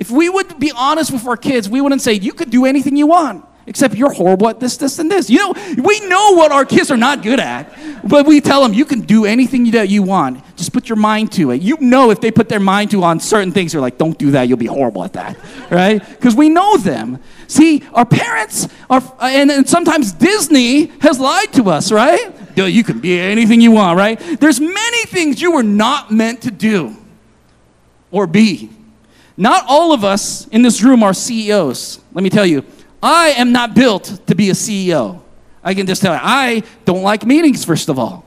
If 0.00 0.10
we 0.10 0.30
would 0.30 0.58
be 0.58 0.72
honest 0.74 1.12
with 1.12 1.26
our 1.26 1.36
kids, 1.36 1.68
we 1.68 1.82
wouldn't 1.82 2.00
say, 2.00 2.14
you 2.14 2.32
could 2.32 2.48
do 2.48 2.64
anything 2.64 2.96
you 2.96 3.06
want 3.06 3.44
except 3.66 3.94
you're 3.94 4.12
horrible 4.12 4.48
at 4.48 4.58
this, 4.58 4.78
this, 4.78 4.98
and 4.98 5.10
this. 5.10 5.28
You 5.28 5.36
know, 5.36 5.74
we 5.76 6.00
know 6.08 6.32
what 6.32 6.50
our 6.52 6.64
kids 6.64 6.90
are 6.90 6.96
not 6.96 7.22
good 7.22 7.38
at, 7.38 7.70
but 8.08 8.26
we 8.26 8.40
tell 8.40 8.62
them 8.62 8.72
you 8.72 8.86
can 8.86 9.02
do 9.02 9.26
anything 9.26 9.70
that 9.72 9.90
you 9.90 10.02
want. 10.02 10.42
Just 10.56 10.72
put 10.72 10.88
your 10.88 10.96
mind 10.96 11.32
to 11.32 11.50
it. 11.50 11.60
You 11.60 11.76
know, 11.80 12.10
if 12.10 12.20
they 12.20 12.30
put 12.30 12.48
their 12.48 12.58
mind 12.58 12.90
to 12.92 13.04
on 13.04 13.20
certain 13.20 13.52
things, 13.52 13.72
they're 13.72 13.80
like, 13.80 13.98
don't 13.98 14.18
do 14.18 14.30
that. 14.32 14.48
You'll 14.48 14.56
be 14.56 14.66
horrible 14.66 15.04
at 15.04 15.12
that, 15.12 15.36
right? 15.70 16.00
Because 16.08 16.34
we 16.34 16.48
know 16.48 16.78
them. 16.78 17.22
See, 17.46 17.84
our 17.92 18.06
parents 18.06 18.68
are, 18.88 19.02
and, 19.20 19.50
and 19.50 19.68
sometimes 19.68 20.12
Disney 20.12 20.86
has 21.00 21.20
lied 21.20 21.52
to 21.52 21.68
us, 21.68 21.92
right? 21.92 22.34
You 22.56 22.82
can 22.82 23.00
be 23.00 23.20
anything 23.20 23.60
you 23.60 23.70
want, 23.70 23.96
right? 23.96 24.18
There's 24.40 24.60
many 24.60 25.04
things 25.04 25.40
you 25.40 25.52
were 25.52 25.62
not 25.62 26.10
meant 26.10 26.42
to 26.42 26.50
do 26.50 26.96
or 28.10 28.26
be. 28.26 28.70
Not 29.40 29.64
all 29.66 29.94
of 29.94 30.04
us 30.04 30.46
in 30.48 30.60
this 30.60 30.82
room 30.82 31.02
are 31.02 31.14
CEOs. 31.14 31.98
Let 32.12 32.22
me 32.22 32.28
tell 32.28 32.44
you, 32.44 32.62
I 33.02 33.28
am 33.30 33.52
not 33.52 33.74
built 33.74 34.20
to 34.26 34.34
be 34.34 34.50
a 34.50 34.52
CEO. 34.52 35.22
I 35.64 35.72
can 35.72 35.86
just 35.86 36.02
tell 36.02 36.12
you, 36.12 36.20
I 36.22 36.62
don't 36.84 37.02
like 37.02 37.24
meetings, 37.24 37.64
first 37.64 37.88
of 37.88 37.98
all. 37.98 38.26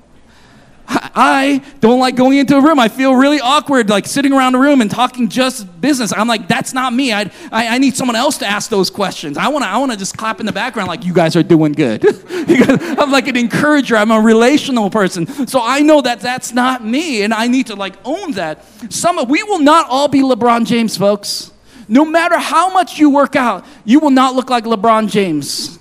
I 0.88 1.63
don't 1.80 2.00
like 2.00 2.15
going 2.15 2.38
into 2.38 2.58
a 2.58 2.62
room. 2.62 2.80
I 2.80 2.88
feel 2.88 3.15
really 3.15 3.39
awkward, 3.39 3.89
like 3.89 4.06
sitting 4.06 4.34
around 4.34 4.56
a 4.56 4.60
room 4.60 4.82
and 4.82 4.89
talking 4.91 5.30
just 5.30 5.80
business. 5.80 6.12
I'm 6.12 6.28
like, 6.28 6.48
that's 6.48 6.74
not 6.74 6.93
me. 6.93 7.13
I, 7.13 7.32
I, 7.52 7.67
I 7.67 7.78
need 7.78 7.96
someone 7.96 8.15
else 8.15 8.38
to 8.39 8.46
ask 8.46 8.69
those 8.69 8.89
questions. 8.89 9.38
I 9.38 9.48
want 9.48 9.63
to 9.63 9.69
I 9.69 9.78
wanna 9.78 9.96
just 9.96 10.17
clap 10.17 10.39
in 10.39 10.46
the 10.46 10.52
background 10.52 10.88
like, 10.88 11.06
you 11.06 11.13
guys 11.13 11.36
are 11.36 11.43
doing 11.43 11.72
good. 11.72 12.06
I'm 13.00 13.12
like 13.12 13.28
an 13.28 13.38
encourager. 13.38 13.96
I'm 13.96 14.12
a 14.12 14.19
relational 14.19 14.89
person. 14.89 15.28
So 15.48 15.62
I 15.63 15.80
know 15.80 16.02
that 16.02 16.19
that's 16.19 16.54
not 16.54 16.84
me, 16.84 17.24
and 17.24 17.34
I 17.34 17.48
need 17.48 17.67
to 17.67 17.76
like 17.76 17.96
own 18.04 18.32
that. 18.34 18.65
Some, 18.91 19.28
we 19.28 19.43
will 19.43 19.60
not 19.60 19.88
all 19.89 20.08
be 20.08 20.22
LeBron 20.22 20.65
James, 20.65 20.98
folks. 20.98 21.52
No 21.88 22.06
matter 22.06 22.38
how 22.38 22.74
much 22.74 22.98
you 22.98 23.10
work 23.10 23.36
out, 23.36 23.65
you 23.86 24.00
will 24.00 24.12
not 24.12 24.36
look 24.36 24.50
like 24.50 24.63
LeBron 24.63 25.10
James, 25.10 25.78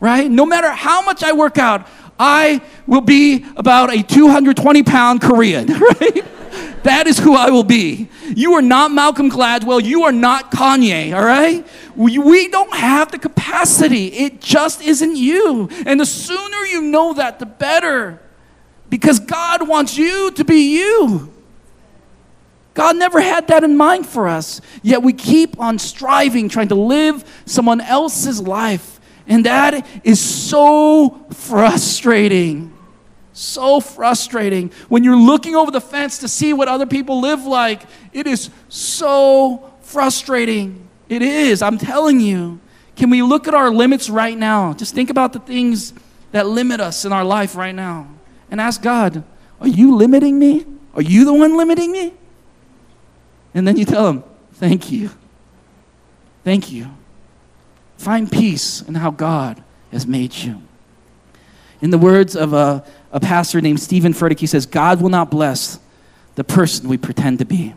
right? 0.00 0.30
No 0.30 0.46
matter 0.46 0.70
how 0.70 1.02
much 1.02 1.22
I 1.22 1.32
work 1.32 1.58
out, 1.58 1.86
I 2.22 2.60
will 2.86 3.00
be 3.00 3.44
about 3.56 3.92
a 3.92 4.00
220 4.00 4.84
pound 4.84 5.20
Korean, 5.20 5.66
right? 5.72 6.24
That 6.84 7.08
is 7.08 7.18
who 7.18 7.34
I 7.34 7.50
will 7.50 7.64
be. 7.64 8.08
You 8.28 8.54
are 8.54 8.62
not 8.62 8.92
Malcolm 8.92 9.28
Gladwell. 9.28 9.82
You 9.82 10.04
are 10.04 10.12
not 10.12 10.52
Kanye, 10.52 11.12
all 11.16 11.24
right? 11.24 11.66
We, 11.96 12.18
we 12.18 12.46
don't 12.46 12.72
have 12.74 13.10
the 13.10 13.18
capacity. 13.18 14.06
It 14.06 14.40
just 14.40 14.82
isn't 14.82 15.16
you. 15.16 15.68
And 15.84 15.98
the 15.98 16.06
sooner 16.06 16.58
you 16.66 16.82
know 16.82 17.12
that, 17.14 17.40
the 17.40 17.46
better. 17.46 18.20
Because 18.88 19.18
God 19.18 19.66
wants 19.66 19.98
you 19.98 20.30
to 20.32 20.44
be 20.44 20.78
you. 20.78 21.32
God 22.74 22.96
never 22.96 23.20
had 23.20 23.48
that 23.48 23.64
in 23.64 23.76
mind 23.76 24.06
for 24.06 24.28
us. 24.28 24.60
Yet 24.82 25.02
we 25.02 25.12
keep 25.12 25.58
on 25.58 25.80
striving, 25.80 26.48
trying 26.48 26.68
to 26.68 26.76
live 26.76 27.42
someone 27.46 27.80
else's 27.80 28.40
life. 28.40 28.91
And 29.26 29.46
that 29.46 29.86
is 30.04 30.20
so 30.20 31.26
frustrating. 31.32 32.76
So 33.32 33.80
frustrating. 33.80 34.70
When 34.88 35.04
you're 35.04 35.16
looking 35.16 35.56
over 35.56 35.70
the 35.70 35.80
fence 35.80 36.18
to 36.18 36.28
see 36.28 36.52
what 36.52 36.68
other 36.68 36.86
people 36.86 37.20
live 37.20 37.44
like, 37.44 37.82
it 38.12 38.26
is 38.26 38.50
so 38.68 39.72
frustrating. 39.80 40.88
It 41.08 41.22
is, 41.22 41.62
I'm 41.62 41.78
telling 41.78 42.20
you. 42.20 42.60
Can 42.96 43.10
we 43.10 43.22
look 43.22 43.48
at 43.48 43.54
our 43.54 43.70
limits 43.70 44.10
right 44.10 44.36
now? 44.36 44.74
Just 44.74 44.94
think 44.94 45.10
about 45.10 45.32
the 45.32 45.38
things 45.38 45.94
that 46.32 46.46
limit 46.46 46.80
us 46.80 47.04
in 47.04 47.12
our 47.12 47.24
life 47.24 47.56
right 47.56 47.74
now 47.74 48.08
and 48.50 48.60
ask 48.60 48.82
God, 48.82 49.24
Are 49.60 49.68
you 49.68 49.96
limiting 49.96 50.38
me? 50.38 50.66
Are 50.94 51.02
you 51.02 51.24
the 51.24 51.32
one 51.32 51.56
limiting 51.56 51.92
me? 51.92 52.12
And 53.54 53.66
then 53.66 53.76
you 53.76 53.84
tell 53.84 54.08
Him, 54.08 54.24
Thank 54.54 54.92
you. 54.92 55.10
Thank 56.44 56.70
you. 56.70 56.90
Find 58.02 58.28
peace 58.28 58.82
in 58.82 58.96
how 58.96 59.12
God 59.12 59.62
has 59.92 60.08
made 60.08 60.34
you. 60.34 60.60
In 61.80 61.90
the 61.90 61.98
words 61.98 62.34
of 62.34 62.52
a, 62.52 62.84
a 63.12 63.20
pastor 63.20 63.60
named 63.60 63.78
Steven 63.78 64.12
Furtick, 64.12 64.40
he 64.40 64.48
says, 64.48 64.66
God 64.66 65.00
will 65.00 65.08
not 65.08 65.30
bless 65.30 65.78
the 66.34 66.42
person 66.42 66.88
we 66.88 66.98
pretend 66.98 67.38
to 67.38 67.44
be. 67.44 67.74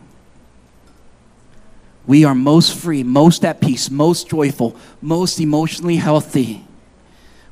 We 2.08 2.24
are 2.24 2.34
most 2.34 2.76
free, 2.76 3.04
most 3.04 3.44
at 3.44 3.60
peace, 3.60 3.88
most 3.88 4.28
joyful, 4.28 4.74
most 5.00 5.38
emotionally 5.38 5.94
healthy 5.94 6.64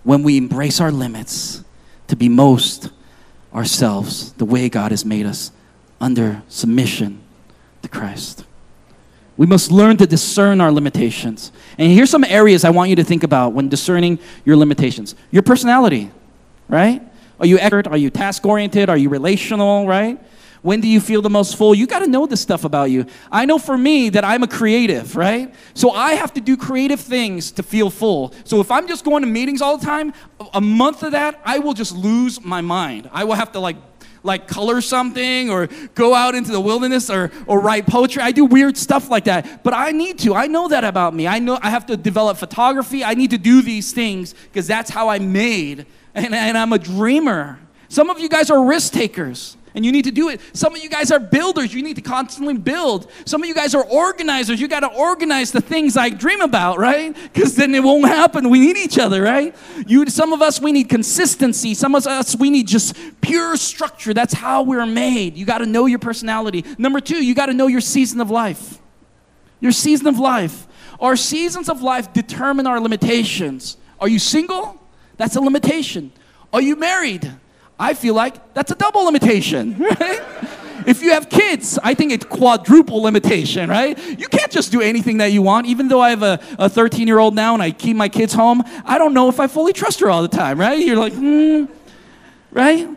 when 0.03 0.25
we 0.25 0.37
embrace 0.37 0.81
our 0.81 0.91
limits 0.91 1.63
to 2.09 2.17
be 2.17 2.29
most 2.29 2.91
ourselves, 3.55 4.33
the 4.33 4.45
way 4.45 4.69
God 4.69 4.91
has 4.91 5.05
made 5.05 5.27
us, 5.27 5.53
under 6.01 6.43
submission 6.49 7.21
to 7.83 7.89
Christ. 7.89 8.45
We 9.37 9.47
must 9.47 9.73
learn 9.73 9.97
to 9.97 10.07
discern 10.07 10.61
our 10.61 10.70
limitations. 10.70 11.51
And 11.77 11.90
here's 11.90 12.11
some 12.11 12.25
areas 12.25 12.64
I 12.64 12.70
want 12.70 12.90
you 12.90 12.97
to 12.97 13.05
think 13.05 13.25
about 13.25 13.53
when 13.53 13.68
discerning 13.68 14.18
your 14.44 14.57
limitations. 14.57 15.14
Your 15.31 15.42
personality, 15.42 16.11
right? 16.68 17.03
Are 17.40 17.47
you 17.47 17.59
expert? 17.59 17.88
Are 17.88 17.97
you 17.97 18.11
task 18.11 18.47
oriented? 18.47 18.88
Are 18.88 18.97
you 18.97 19.09
relational, 19.09 19.87
right? 19.87 20.20
When 20.62 20.81
do 20.81 20.88
you 20.88 20.99
feel 20.99 21.20
the 21.20 21.29
most 21.29 21.57
full? 21.57 21.75
You 21.75 21.87
got 21.87 21.99
to 21.99 22.07
know 22.07 22.27
this 22.27 22.40
stuff 22.40 22.64
about 22.64 22.90
you. 22.90 23.05
I 23.31 23.44
know 23.44 23.59
for 23.59 23.77
me 23.77 24.09
that 24.09 24.25
I'm 24.25 24.42
a 24.42 24.49
creative, 24.49 25.14
right? 25.14 25.55
So 25.75 25.90
I 25.90 26.14
have 26.14 26.33
to 26.35 26.40
do 26.40 26.57
creative 26.57 27.01
things 27.01 27.53
to 27.53 27.62
feel 27.62 27.90
full. 27.90 28.33
So 28.44 28.61
if 28.61 28.70
I'm 28.70 28.88
just 28.88 29.05
going 29.05 29.23
to 29.23 29.29
meetings 29.29 29.61
all 29.61 29.77
the 29.77 29.85
time, 29.85 30.14
a 30.55 30.62
month 30.62 31.03
of 31.03 31.12
that, 31.12 31.38
I 31.44 31.59
will 31.59 31.75
just 31.75 31.94
lose 31.94 32.42
my 32.42 32.62
mind. 32.62 33.11
I 33.12 33.25
will 33.25 33.35
have 33.35 33.53
to 33.53 33.59
like 33.61 33.94
like 34.25 34.49
color 34.49 34.81
something 34.81 35.51
or 35.51 35.69
go 35.95 36.15
out 36.15 36.35
into 36.35 36.51
the 36.51 36.61
wilderness 36.61 37.09
or, 37.11 37.31
or 37.47 37.61
write 37.61 37.87
poetry. 37.87 38.23
I 38.23 38.33
do 38.33 38.45
weird 38.45 38.77
stuff 38.77 39.09
like 39.11 39.25
that. 39.25 39.63
But 39.63 39.75
I 39.75 39.93
need 39.93 40.19
to. 40.21 40.35
I 40.35 40.49
know 40.49 40.67
that 40.69 40.83
about 40.83 41.15
me. 41.15 41.29
I 41.29 41.39
know 41.39 41.59
I 41.63 41.71
have 41.71 41.87
to 41.87 41.97
develop 41.97 42.39
photography. 42.39 43.05
I 43.05 43.15
need 43.15 43.31
to 43.31 43.39
do 43.39 43.63
these 43.63 43.93
things 43.93 44.33
because 44.33 44.67
that's 44.67 44.91
how 44.91 45.11
I'm 45.11 45.33
made. 45.33 45.87
And, 46.15 46.35
and 46.35 46.59
I'm 46.59 46.73
a 46.73 46.79
dreamer. 46.79 47.61
Some 47.89 48.11
of 48.11 48.19
you 48.19 48.29
guys 48.29 48.51
are 48.51 48.65
risk 48.65 48.93
takers 48.93 49.57
and 49.75 49.85
you 49.85 49.91
need 49.91 50.05
to 50.05 50.13
do 50.13 50.29
it. 50.29 50.41
Some 50.53 50.75
of 50.75 50.83
you 50.83 50.89
guys 50.89 51.11
are 51.11 51.19
builders. 51.19 51.75
You 51.75 51.83
need 51.83 51.97
to 51.97 52.03
constantly 52.03 52.57
build. 52.57 53.11
Some 53.25 53.43
of 53.43 53.49
you 53.49 53.55
guys 53.55 53.75
are 53.75 53.85
organizers. 53.85 54.61
You 54.61 54.69
got 54.69 54.81
to 54.81 54.93
organize 54.93 55.51
the 55.51 55.61
things 55.61 55.97
I 55.97 56.11
dream 56.11 56.41
about, 56.41 56.79
right? 56.79 57.15
Because 57.33 57.57
then 57.57 57.75
it 57.75 57.83
won't 57.83 58.07
happen. 58.07 58.51
We 58.51 58.61
need 58.61 58.77
each 58.77 58.99
other, 58.99 59.21
right? 59.21 59.55
You, 59.87 60.07
some 60.07 60.33
of 60.33 60.43
us, 60.43 60.61
we 60.61 60.71
need 60.71 60.89
consistency. 60.89 61.75
Some 61.75 61.97
of 61.97 62.07
us, 62.07 62.37
we 62.37 62.51
need 62.51 62.69
just 62.69 62.97
pure 63.21 63.57
structure. 63.57 64.15
That's 64.15 64.35
how 64.35 64.63
we're 64.63 64.87
made. 64.87 65.37
You 65.37 65.45
got 65.45 65.59
to 65.59 65.67
know 65.67 65.87
your 65.87 65.99
personality. 65.99 66.65
Number 66.79 67.01
two, 67.01 67.25
you 67.25 67.35
got 67.35 67.47
to 67.47 67.55
know 67.55 67.67
your 67.67 67.81
season 67.81 68.21
of 68.21 68.31
life. 68.31 68.79
Your 69.61 69.73
season 69.73 70.07
of 70.07 70.21
life. 70.21 70.69
Our 71.01 71.17
seasons 71.17 71.69
of 71.69 71.83
life 71.83 72.13
determine 72.13 72.69
our 72.69 72.79
limitations. 72.79 73.77
Are 73.99 74.09
you 74.09 74.21
single? 74.21 74.81
That's 75.17 75.35
a 75.35 75.41
limitation. 75.41 76.13
Are 76.53 76.63
you 76.63 76.77
married? 76.77 77.33
I 77.79 77.95
feel 77.95 78.15
like 78.15 78.55
that's 78.55 78.71
a 78.71 78.75
double 78.75 79.05
limitation, 79.05 79.79
right? 80.01 80.21
if 80.87 81.03
you 81.03 81.11
have 81.13 81.29
kids, 81.29 81.79
I 81.83 81.95
think 81.95 82.13
it's 82.13 82.25
quadruple 82.25 83.03
limitation, 83.03 83.69
right? 83.69 83.99
You 84.19 84.29
can't 84.29 84.51
just 84.51 84.71
do 84.71 84.81
anything 84.81 85.19
that 85.19 85.33
you 85.33 85.43
want. 85.43 85.67
Even 85.67 85.89
though 85.89 86.01
I 86.01 86.11
have 86.11 86.23
a 86.23 86.69
13 86.69 87.07
year 87.07 87.19
old 87.19 87.35
now 87.35 87.55
and 87.55 87.63
I 87.63 87.71
keep 87.71 87.97
my 87.97 88.09
kids 88.09 88.33
home, 88.33 88.63
I 88.85 88.99
don't 88.99 89.15
know 89.15 89.29
if 89.29 89.41
I 89.41 89.47
fully 89.47 89.73
trust 89.73 90.01
her 90.01 90.11
all 90.11 90.23
the 90.23 90.29
time, 90.29 90.59
right? 90.59 90.79
You're 90.79 90.97
like, 90.97 91.15
hmm, 91.15 91.65
right? 92.51 92.89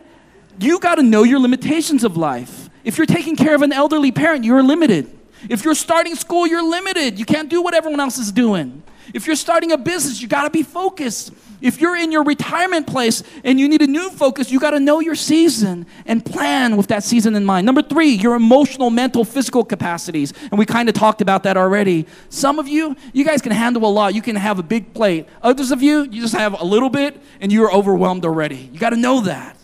You 0.60 0.80
got 0.80 0.96
to 0.96 1.02
know 1.02 1.22
your 1.22 1.38
limitations 1.38 2.04
of 2.04 2.16
life. 2.16 2.68
If 2.84 2.98
you're 2.98 3.06
taking 3.06 3.36
care 3.36 3.54
of 3.54 3.62
an 3.62 3.72
elderly 3.72 4.12
parent, 4.12 4.44
you're 4.44 4.62
limited. 4.62 5.10
If 5.48 5.64
you're 5.64 5.74
starting 5.74 6.14
school, 6.14 6.46
you're 6.46 6.68
limited. 6.68 7.18
You 7.18 7.24
can't 7.24 7.48
do 7.48 7.62
what 7.62 7.74
everyone 7.74 8.00
else 8.00 8.18
is 8.18 8.32
doing. 8.32 8.82
If 9.14 9.26
you're 9.26 9.36
starting 9.36 9.72
a 9.72 9.78
business, 9.78 10.20
you 10.20 10.28
got 10.28 10.44
to 10.44 10.50
be 10.50 10.62
focused. 10.62 11.32
If 11.60 11.80
you're 11.80 11.96
in 11.96 12.12
your 12.12 12.22
retirement 12.22 12.86
place 12.86 13.22
and 13.42 13.58
you 13.58 13.68
need 13.68 13.82
a 13.82 13.86
new 13.86 14.10
focus, 14.10 14.50
you 14.50 14.60
got 14.60 14.70
to 14.70 14.80
know 14.80 15.00
your 15.00 15.16
season 15.16 15.86
and 16.06 16.24
plan 16.24 16.76
with 16.76 16.86
that 16.88 17.02
season 17.02 17.34
in 17.34 17.44
mind. 17.44 17.66
Number 17.66 17.82
three, 17.82 18.10
your 18.10 18.36
emotional, 18.36 18.90
mental, 18.90 19.24
physical 19.24 19.64
capacities. 19.64 20.32
And 20.50 20.58
we 20.58 20.66
kind 20.66 20.88
of 20.88 20.94
talked 20.94 21.20
about 21.20 21.42
that 21.42 21.56
already. 21.56 22.06
Some 22.28 22.60
of 22.60 22.68
you, 22.68 22.96
you 23.12 23.24
guys 23.24 23.42
can 23.42 23.50
handle 23.50 23.84
a 23.84 23.90
lot. 23.90 24.14
You 24.14 24.22
can 24.22 24.36
have 24.36 24.60
a 24.60 24.62
big 24.62 24.94
plate. 24.94 25.26
Others 25.42 25.72
of 25.72 25.82
you, 25.82 26.02
you 26.02 26.22
just 26.22 26.34
have 26.34 26.60
a 26.60 26.64
little 26.64 26.90
bit 26.90 27.20
and 27.40 27.50
you're 27.50 27.72
overwhelmed 27.72 28.24
already. 28.24 28.70
You 28.72 28.78
got 28.78 28.90
to 28.90 28.96
know 28.96 29.20
that. 29.22 29.56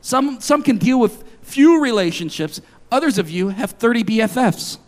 Some, 0.00 0.40
some 0.40 0.62
can 0.62 0.78
deal 0.78 0.98
with 0.98 1.22
few 1.42 1.82
relationships. 1.82 2.62
Others 2.90 3.18
of 3.18 3.28
you 3.28 3.50
have 3.50 3.72
30 3.72 4.04
BFFs. 4.04 4.78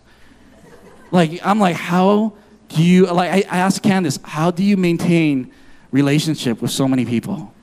Like, 1.11 1.45
I'm 1.47 1.61
like, 1.61 1.77
how 1.77 2.33
do 2.69 2.83
you, 2.83 3.07
like, 3.07 3.31
I, 3.31 3.57
I 3.57 3.59
asked 3.59 3.83
Candace, 3.83 4.19
how 4.25 4.51
do 4.51 4.65
you 4.65 4.77
maintain 4.77 5.53
relationship 5.95 6.61
with 6.61 6.73
so 6.73 6.89
many 6.89 7.07
people? 7.07 7.55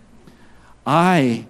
I, 0.87 1.45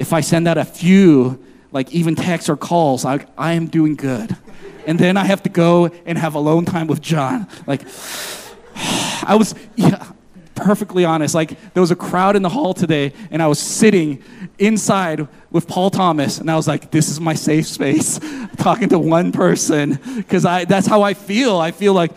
if 0.00 0.12
I 0.12 0.20
send 0.20 0.48
out 0.48 0.58
a 0.58 0.64
few, 0.64 1.42
like 1.70 1.92
even 1.92 2.16
texts 2.16 2.50
or 2.50 2.56
calls, 2.56 3.04
I, 3.04 3.24
I 3.38 3.52
am 3.52 3.68
doing 3.68 3.94
good. 3.94 4.36
And 4.84 4.98
then 4.98 5.16
I 5.16 5.24
have 5.24 5.44
to 5.44 5.48
go 5.48 5.86
and 6.04 6.18
have 6.18 6.34
alone 6.34 6.64
time 6.64 6.88
with 6.88 7.00
John. 7.00 7.46
Like, 7.66 7.82
I 9.22 9.36
was, 9.38 9.54
yeah, 9.76 10.10
perfectly 10.56 11.04
honest. 11.04 11.36
Like, 11.36 11.56
there 11.72 11.80
was 11.80 11.92
a 11.92 11.96
crowd 11.96 12.34
in 12.34 12.42
the 12.42 12.48
hall 12.48 12.74
today, 12.74 13.12
and 13.30 13.40
I 13.40 13.46
was 13.46 13.60
sitting 13.60 14.22
inside 14.58 15.28
with 15.52 15.68
Paul 15.68 15.90
Thomas, 15.90 16.38
and 16.38 16.50
I 16.50 16.56
was 16.56 16.66
like, 16.66 16.90
this 16.90 17.08
is 17.08 17.20
my 17.20 17.34
safe 17.34 17.66
space, 17.66 18.18
talking 18.56 18.88
to 18.88 18.98
one 18.98 19.30
person, 19.30 20.00
because 20.16 20.44
I 20.44 20.64
that's 20.64 20.86
how 20.86 21.02
I 21.02 21.14
feel. 21.14 21.58
I 21.58 21.70
feel 21.70 21.94
like, 21.94 22.10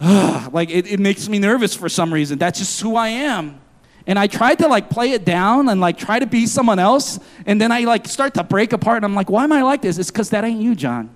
like 0.00 0.70
it, 0.70 0.86
it 0.86 1.00
makes 1.00 1.28
me 1.28 1.38
nervous 1.38 1.74
for 1.74 1.88
some 1.88 2.12
reason. 2.12 2.38
That's 2.38 2.58
just 2.58 2.80
who 2.80 2.96
I 2.96 3.08
am. 3.08 3.60
And 4.06 4.18
I 4.18 4.28
tried 4.28 4.58
to 4.58 4.68
like 4.68 4.88
play 4.88 5.12
it 5.12 5.24
down 5.24 5.68
and 5.68 5.80
like 5.80 5.98
try 5.98 6.18
to 6.18 6.26
be 6.26 6.46
someone 6.46 6.78
else, 6.78 7.18
and 7.44 7.60
then 7.60 7.72
I 7.72 7.80
like 7.80 8.06
start 8.06 8.34
to 8.34 8.44
break 8.44 8.72
apart, 8.72 8.98
and 8.98 9.04
I'm 9.04 9.14
like, 9.14 9.30
why 9.30 9.44
am 9.44 9.52
I 9.52 9.62
like 9.62 9.82
this? 9.82 9.98
It's 9.98 10.10
because 10.10 10.30
that 10.30 10.44
ain't 10.44 10.60
you, 10.60 10.74
John. 10.74 11.10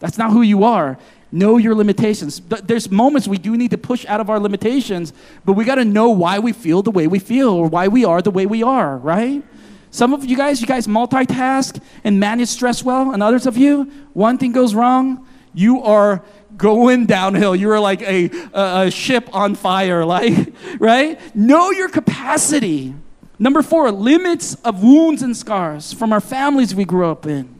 That's 0.00 0.18
not 0.18 0.32
who 0.32 0.42
you 0.42 0.64
are. 0.64 0.98
Know 1.32 1.56
your 1.56 1.74
limitations. 1.74 2.40
There's 2.40 2.90
moments 2.90 3.28
we 3.28 3.38
do 3.38 3.56
need 3.56 3.70
to 3.72 3.78
push 3.78 4.06
out 4.06 4.20
of 4.20 4.30
our 4.30 4.38
limitations, 4.38 5.12
but 5.44 5.52
we 5.52 5.64
got 5.64 5.76
to 5.76 5.84
know 5.84 6.10
why 6.10 6.38
we 6.38 6.52
feel 6.52 6.82
the 6.82 6.90
way 6.90 7.06
we 7.06 7.18
feel 7.18 7.50
or 7.50 7.68
why 7.68 7.88
we 7.88 8.04
are 8.04 8.22
the 8.22 8.30
way 8.30 8.46
we 8.46 8.62
are, 8.62 8.96
right? 8.98 9.42
Some 9.90 10.12
of 10.12 10.24
you 10.24 10.36
guys, 10.36 10.60
you 10.60 10.66
guys 10.66 10.86
multitask 10.86 11.80
and 12.04 12.20
manage 12.20 12.48
stress 12.48 12.82
well, 12.82 13.12
and 13.12 13.22
others 13.22 13.46
of 13.46 13.56
you, 13.56 13.84
one 14.12 14.36
thing 14.38 14.52
goes 14.52 14.74
wrong, 14.74 15.26
you 15.54 15.82
are 15.82 16.22
going 16.56 17.06
downhill. 17.06 17.54
You're 17.54 17.80
like 17.80 18.02
a, 18.02 18.30
a, 18.52 18.86
a 18.86 18.90
ship 18.90 19.28
on 19.32 19.54
fire, 19.54 20.04
like, 20.06 20.54
right? 20.78 21.18
Know 21.34 21.70
your 21.70 21.88
capacity. 21.88 22.94
Number 23.38 23.62
four, 23.62 23.90
limits 23.92 24.54
of 24.56 24.82
wounds 24.82 25.22
and 25.22 25.36
scars 25.36 25.92
from 25.92 26.12
our 26.12 26.20
families 26.20 26.74
we 26.74 26.84
grew 26.84 27.06
up 27.06 27.26
in. 27.26 27.54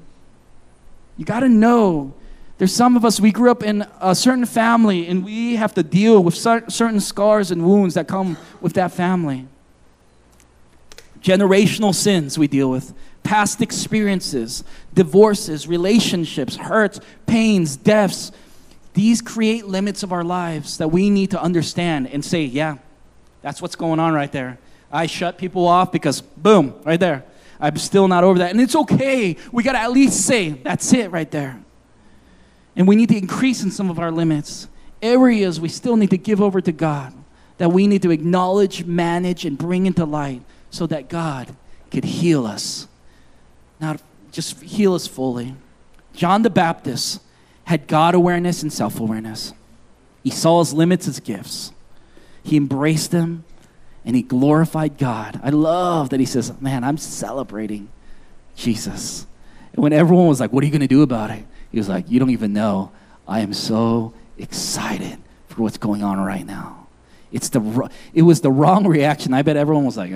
You 1.17 1.25
got 1.25 1.41
to 1.41 1.49
know. 1.49 2.15
There's 2.59 2.75
some 2.75 2.97
of 2.97 3.05
us, 3.05 3.21
we 3.21 3.33
grew 3.33 3.51
up 3.51 3.63
in 3.63 3.87
a 4.01 4.15
certain 4.15 4.47
family 4.47 5.07
and 5.07 5.25
we 5.25 5.57
have 5.57 5.75
to 5.75 5.83
deal 5.83 6.25
with 6.25 6.35
certain 6.35 7.01
scars 7.01 7.51
and 7.51 7.67
wounds 7.67 7.95
that 7.95 8.09
come 8.09 8.39
with 8.63 8.73
that 8.75 8.93
family. 8.93 9.47
Generational 11.21 11.95
sins 11.95 12.39
we 12.39 12.49
deal 12.49 12.71
with, 12.71 12.95
past 13.23 13.61
experiences, 13.61 14.65
divorces, 14.95 15.69
relationships, 15.69 16.57
hurts, 16.57 16.99
pains, 17.27 17.77
deaths. 17.77 18.33
These 18.97 19.21
create 19.21 19.67
limits 19.67 20.03
of 20.03 20.11
our 20.11 20.25
lives 20.25 20.79
that 20.79 20.89
we 20.89 21.11
need 21.11 21.33
to 21.33 21.43
understand 21.43 22.09
and 22.09 22.25
say, 22.25 22.45
yeah, 22.45 22.79
that's 23.43 23.61
what's 23.61 23.77
going 23.77 24.01
on 24.01 24.15
right 24.15 24.33
there. 24.33 24.59
I 24.91 25.05
shut 25.05 25.37
people 25.37 25.69
off 25.69 25.93
because, 25.93 26.23
boom, 26.23 26.75
right 26.83 26.99
there. 26.99 27.23
I'm 27.61 27.77
still 27.77 28.09
not 28.09 28.25
over 28.25 28.39
that. 28.39 28.53
And 28.53 28.61
it's 28.61 28.75
okay. 28.75 29.37
We 29.53 29.63
got 29.63 29.73
to 29.73 29.81
at 29.81 29.93
least 29.93 30.25
say, 30.25 30.49
that's 30.49 30.95
it 30.95 31.11
right 31.11 31.31
there. 31.31 31.63
And 32.75 32.89
we 32.89 32.97
need 32.97 33.11
to 33.11 33.19
increase 33.19 33.63
in 33.63 33.71
some 33.71 33.91
of 33.91 33.99
our 33.99 34.11
limits. 34.11 34.67
Areas 35.03 35.61
we 35.61 35.69
still 35.69 35.99
need 35.99 36.09
to 36.09 36.19
give 36.19 36.41
over 36.41 36.63
to 36.63 36.73
God, 36.73 37.13
that 37.59 37.69
we 37.69 37.87
need 37.87 38.01
to 38.01 38.11
acknowledge, 38.11 38.87
manage, 38.87 39.45
and 39.45 39.59
bring 39.59 39.85
into 39.85 40.07
light 40.07 40.41
so 40.71 40.87
that 40.87 41.11
God 41.11 41.55
could 41.91 42.05
heal 42.05 42.47
us. 42.47 42.89
Not 43.79 44.01
just 44.33 44.63
heal 44.63 44.95
us 44.95 45.07
fully. 45.07 45.55
John 46.15 46.41
the 46.41 46.49
Baptist 46.49 47.21
had 47.67 47.89
God 47.89 48.15
awareness 48.15 48.63
and 48.63 48.73
self 48.73 48.99
awareness. 48.99 49.53
He 50.23 50.31
saw 50.31 50.61
his 50.61 50.73
limits 50.73 51.07
as 51.07 51.21
gifts, 51.21 51.73
he 52.43 52.57
embraced 52.57 53.11
them 53.11 53.45
and 54.05 54.15
he 54.15 54.23
glorified 54.23 54.99
God. 54.99 55.41
I 55.43 55.51
love 55.51 56.11
that 56.11 56.21
he 56.21 56.27
says, 56.27 56.59
Man, 56.61 56.85
I'm 56.85 56.97
celebrating 56.97 57.89
Jesus. 58.55 59.27
And 59.73 59.83
when 59.83 59.93
everyone 59.93 60.29
was 60.29 60.41
like, 60.41 60.53
What 60.53 60.63
are 60.63 60.67
you 60.67 60.73
going 60.73 60.81
to 60.81 60.87
do 60.87 61.03
about 61.03 61.31
it? 61.31 61.45
He 61.71 61.79
was 61.79 61.89
like, 61.89 62.09
You 62.09 62.19
don't 62.21 62.31
even 62.31 62.53
know. 62.53 62.93
I 63.29 63.41
am 63.41 63.53
so 63.53 64.15
excited 64.39 65.19
for 65.49 65.63
what's 65.63 65.79
going 65.79 66.05
on 66.05 66.21
right 66.21 66.47
now. 66.47 66.87
It's 67.33 67.49
the, 67.49 67.91
it 68.15 68.23
was 68.23 68.41
the 68.41 68.51
wrong 68.51 68.87
reaction. 68.87 69.35
I 69.35 69.43
bet 69.43 69.57
everyone 69.57 69.85
was 69.85 69.97
like? 69.97 70.13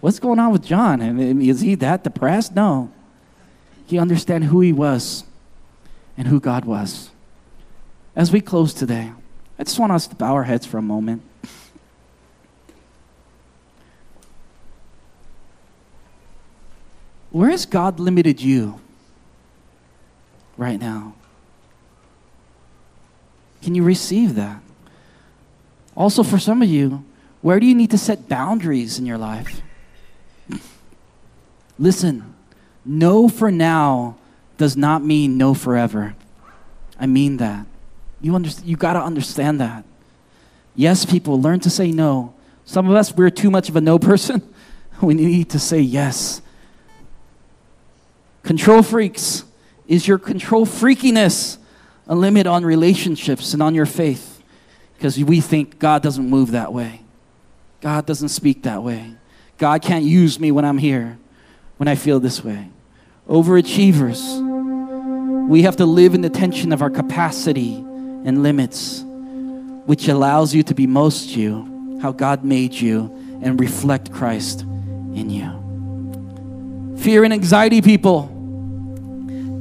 What's 0.00 0.18
going 0.18 0.38
on 0.38 0.52
with 0.52 0.64
John? 0.64 1.02
Is 1.42 1.60
he 1.60 1.74
that 1.76 2.04
depressed? 2.04 2.54
No. 2.54 2.90
He 3.86 3.98
understood 3.98 4.44
who 4.44 4.60
he 4.60 4.72
was 4.72 5.24
and 6.18 6.26
who 6.26 6.40
God 6.40 6.64
was. 6.64 7.10
As 8.16 8.32
we 8.32 8.40
close 8.40 8.74
today, 8.74 9.12
I 9.58 9.64
just 9.64 9.78
want 9.78 9.92
us 9.92 10.08
to 10.08 10.16
bow 10.16 10.34
our 10.34 10.42
heads 10.42 10.66
for 10.66 10.76
a 10.76 10.82
moment. 10.82 11.22
Where 17.30 17.50
has 17.50 17.64
God 17.64 18.00
limited 18.00 18.40
you 18.40 18.80
right 20.56 20.80
now? 20.80 21.14
Can 23.62 23.76
you 23.76 23.84
receive 23.84 24.34
that? 24.34 24.60
Also, 25.94 26.22
for 26.22 26.38
some 26.38 26.62
of 26.62 26.68
you, 26.68 27.04
where 27.42 27.60
do 27.60 27.66
you 27.66 27.74
need 27.74 27.90
to 27.92 27.98
set 27.98 28.28
boundaries 28.28 28.98
in 28.98 29.06
your 29.06 29.18
life? 29.18 29.62
Listen, 31.78 32.34
know 32.84 33.28
for 33.28 33.52
now 33.52 34.16
does 34.58 34.76
not 34.76 35.02
mean 35.02 35.38
no 35.38 35.54
forever. 35.54 36.14
I 37.00 37.06
mean 37.06 37.38
that. 37.38 37.66
You, 38.20 38.34
under, 38.34 38.50
you 38.64 38.76
got 38.76 38.92
to 38.94 39.02
understand 39.02 39.60
that. 39.60 39.84
Yes, 40.74 41.06
people, 41.06 41.40
learn 41.40 41.60
to 41.60 41.70
say 41.70 41.90
no. 41.90 42.34
Some 42.64 42.88
of 42.88 42.94
us, 42.94 43.14
we're 43.14 43.30
too 43.30 43.50
much 43.50 43.68
of 43.68 43.76
a 43.76 43.80
no 43.80 43.98
person. 43.98 44.42
We 45.00 45.14
need 45.14 45.50
to 45.50 45.60
say 45.60 45.78
yes. 45.78 46.42
Control 48.42 48.82
freaks. 48.82 49.44
Is 49.86 50.08
your 50.08 50.18
control 50.18 50.66
freakiness 50.66 51.56
a 52.08 52.16
limit 52.16 52.48
on 52.48 52.64
relationships 52.64 53.54
and 53.54 53.62
on 53.62 53.76
your 53.76 53.86
faith? 53.86 54.42
Because 54.96 55.16
we 55.22 55.40
think 55.40 55.78
God 55.78 56.02
doesn't 56.02 56.28
move 56.28 56.50
that 56.50 56.72
way. 56.72 57.02
God 57.80 58.06
doesn't 58.06 58.30
speak 58.30 58.64
that 58.64 58.82
way. 58.82 59.14
God 59.56 59.82
can't 59.82 60.04
use 60.04 60.40
me 60.40 60.50
when 60.50 60.64
I'm 60.64 60.78
here, 60.78 61.16
when 61.76 61.86
I 61.86 61.94
feel 61.94 62.18
this 62.18 62.42
way. 62.42 62.70
Overachievers, 63.28 64.40
we 65.48 65.62
have 65.62 65.76
to 65.76 65.86
live 65.86 66.14
in 66.14 66.20
the 66.20 66.28
tension 66.28 66.72
of 66.72 66.82
our 66.82 66.90
capacity 66.90 67.76
and 67.76 68.42
limits, 68.42 69.02
which 69.86 70.06
allows 70.06 70.54
you 70.54 70.62
to 70.62 70.74
be 70.74 70.86
most 70.86 71.34
you, 71.34 71.98
how 72.02 72.12
God 72.12 72.44
made 72.44 72.74
you, 72.74 73.06
and 73.42 73.58
reflect 73.58 74.12
Christ 74.12 74.60
in 74.60 75.30
you. 75.30 76.96
Fear 76.98 77.24
and 77.24 77.32
anxiety, 77.32 77.80
people 77.80 78.34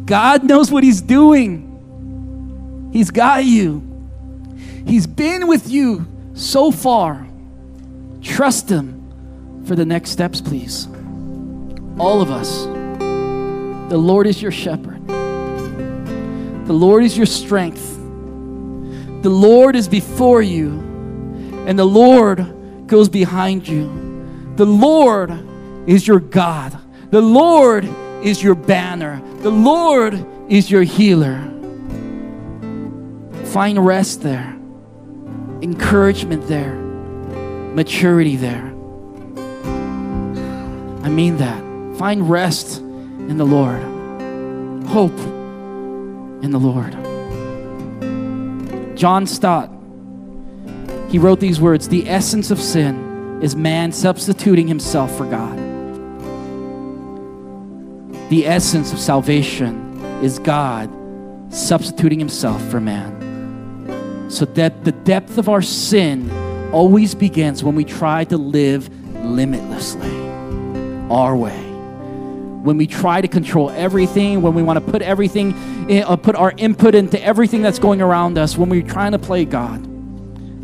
God 0.06 0.44
knows 0.44 0.70
what 0.72 0.84
He's 0.84 1.02
doing. 1.02 2.90
He's 2.92 3.10
got 3.10 3.46
you, 3.46 3.82
He's 4.86 5.08
been 5.08 5.48
with 5.48 5.70
you 5.70 6.06
so 6.34 6.70
far. 6.70 7.26
Trust 8.22 8.70
Him 8.70 9.64
for 9.66 9.76
the 9.76 9.86
next 9.86 10.10
steps, 10.10 10.42
please. 10.42 10.88
All 11.98 12.22
of 12.22 12.30
us. 12.30 12.66
The 13.90 13.98
Lord 13.98 14.28
is 14.28 14.42
your 14.42 14.52
shepherd, 14.52 15.08
the 16.68 16.74
Lord 16.74 17.06
is 17.06 17.16
your 17.16 17.26
strength. 17.26 17.96
The 19.24 19.30
Lord 19.30 19.78
is 19.78 19.88
before 19.88 20.42
you, 20.42 20.72
and 21.66 21.80
the 21.80 21.86
Lord 21.86 22.88
goes 22.88 23.08
behind 23.08 23.66
you. 23.68 23.88
The 24.58 24.66
Lord 24.66 25.32
is 25.88 26.06
your 26.06 26.20
God. 26.20 26.78
The 27.10 27.22
Lord 27.22 27.86
is 28.22 28.44
your 28.44 28.54
banner. 28.54 29.22
The 29.38 29.50
Lord 29.50 30.26
is 30.50 30.70
your 30.70 30.84
healer. 30.84 31.40
Find 33.46 33.86
rest 33.86 34.22
there, 34.22 34.54
encouragement 35.62 36.48
there, 36.48 36.76
maturity 36.76 38.36
there. 38.36 38.66
I 41.04 41.10
mean 41.10 41.38
that. 41.38 41.64
Find 41.98 42.30
rest 42.30 42.80
in 42.80 43.38
the 43.38 43.46
Lord, 43.46 43.82
hope 44.88 45.18
in 46.42 46.52
the 46.52 46.60
Lord. 46.60 46.94
John 48.98 49.28
Stott, 49.28 49.72
he 51.10 51.20
wrote 51.20 51.40
these 51.40 51.62
words 51.62 51.88
The 51.90 52.10
essence 52.10 52.52
of 52.52 52.60
sin 52.60 53.40
is 53.42 53.56
man 53.56 53.92
substituting 53.92 54.68
himself 54.68 55.16
for 55.16 55.26
God. 55.26 55.58
The 58.30 58.46
essence 58.46 58.92
of 58.92 59.00
salvation 59.00 60.02
is 60.22 60.40
God 60.40 60.92
substituting 61.54 62.20
himself 62.20 62.62
for 62.70 62.80
man. 62.80 64.30
So 64.30 64.46
that 64.46 64.84
the 64.84 64.92
depth 64.92 65.38
of 65.38 65.48
our 65.48 65.62
sin 65.62 66.30
always 66.72 67.16
begins 67.16 67.64
when 67.64 67.76
we 67.76 67.86
try 67.86 68.26
to 68.26 68.38
live 68.38 68.90
limitlessly, 69.24 70.12
our 71.10 71.36
way. 71.36 71.67
When 72.68 72.76
we 72.76 72.86
try 72.86 73.22
to 73.22 73.30
control 73.30 73.70
everything, 73.70 74.42
when 74.42 74.54
we 74.54 74.62
want 74.62 74.86
to 74.86 74.92
put 74.92 75.02
everything, 75.02 75.56
in, 75.90 76.04
uh, 76.04 76.18
put 76.18 76.36
our 76.36 76.54
input 76.58 76.96
into 76.96 77.18
everything 77.24 77.62
that's 77.62 77.80
going 77.80 78.02
around 78.02 78.38
us, 78.38 78.58
when 78.58 78.68
we're 78.68 78.82
trying 78.82 79.14
to 79.14 79.18
play 79.18 79.46
God. 79.46 79.88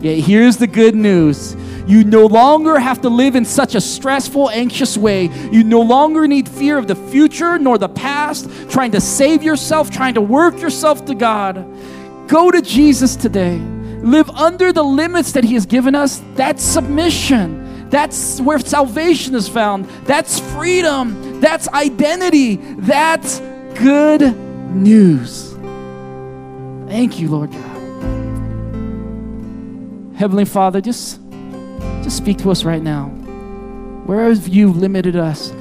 Yeah, 0.01 0.15
here's 0.15 0.57
the 0.57 0.67
good 0.67 0.95
news 0.95 1.55
You 1.87 2.03
no 2.03 2.25
longer 2.25 2.77
have 2.77 2.99
to 3.03 3.09
live 3.09 3.37
in 3.37 3.45
such 3.45 3.73
a 3.75 3.79
stressful, 3.79 4.49
anxious 4.49 4.97
way. 4.97 5.29
You 5.49 5.63
no 5.63 5.79
longer 5.79 6.27
need 6.27 6.49
fear 6.49 6.77
of 6.77 6.87
the 6.87 6.95
future 6.95 7.57
nor 7.57 7.77
the 7.77 7.87
past, 7.87 8.49
trying 8.69 8.91
to 8.91 8.99
save 8.99 9.41
yourself, 9.41 9.89
trying 9.89 10.15
to 10.15 10.21
work 10.21 10.59
yourself 10.59 11.05
to 11.05 11.15
God. 11.15 11.65
Go 12.27 12.51
to 12.51 12.61
Jesus 12.61 13.15
today. 13.15 13.59
Live 14.01 14.29
under 14.31 14.73
the 14.73 14.83
limits 14.83 15.31
that 15.31 15.45
He 15.45 15.53
has 15.53 15.65
given 15.65 15.95
us. 15.95 16.21
That's 16.35 16.61
submission. 16.61 17.89
That's 17.89 18.41
where 18.41 18.59
salvation 18.59 19.35
is 19.35 19.47
found. 19.47 19.85
That's 20.05 20.37
freedom. 20.37 21.22
That's 21.43 21.67
identity. 21.67 22.55
That's 22.55 23.41
good 23.77 24.21
news. 24.73 25.51
Thank 26.87 27.19
you, 27.19 27.27
Lord 27.27 27.51
God. 27.51 27.59
Heavenly 30.15 30.45
Father, 30.45 30.79
just, 30.79 31.19
just 32.01 32.15
speak 32.15 32.37
to 32.37 32.49
us 32.49 32.63
right 32.63 32.81
now. 32.81 33.07
Where 34.05 34.29
have 34.29 34.47
you 34.47 34.71
limited 34.71 35.17
us? 35.17 35.51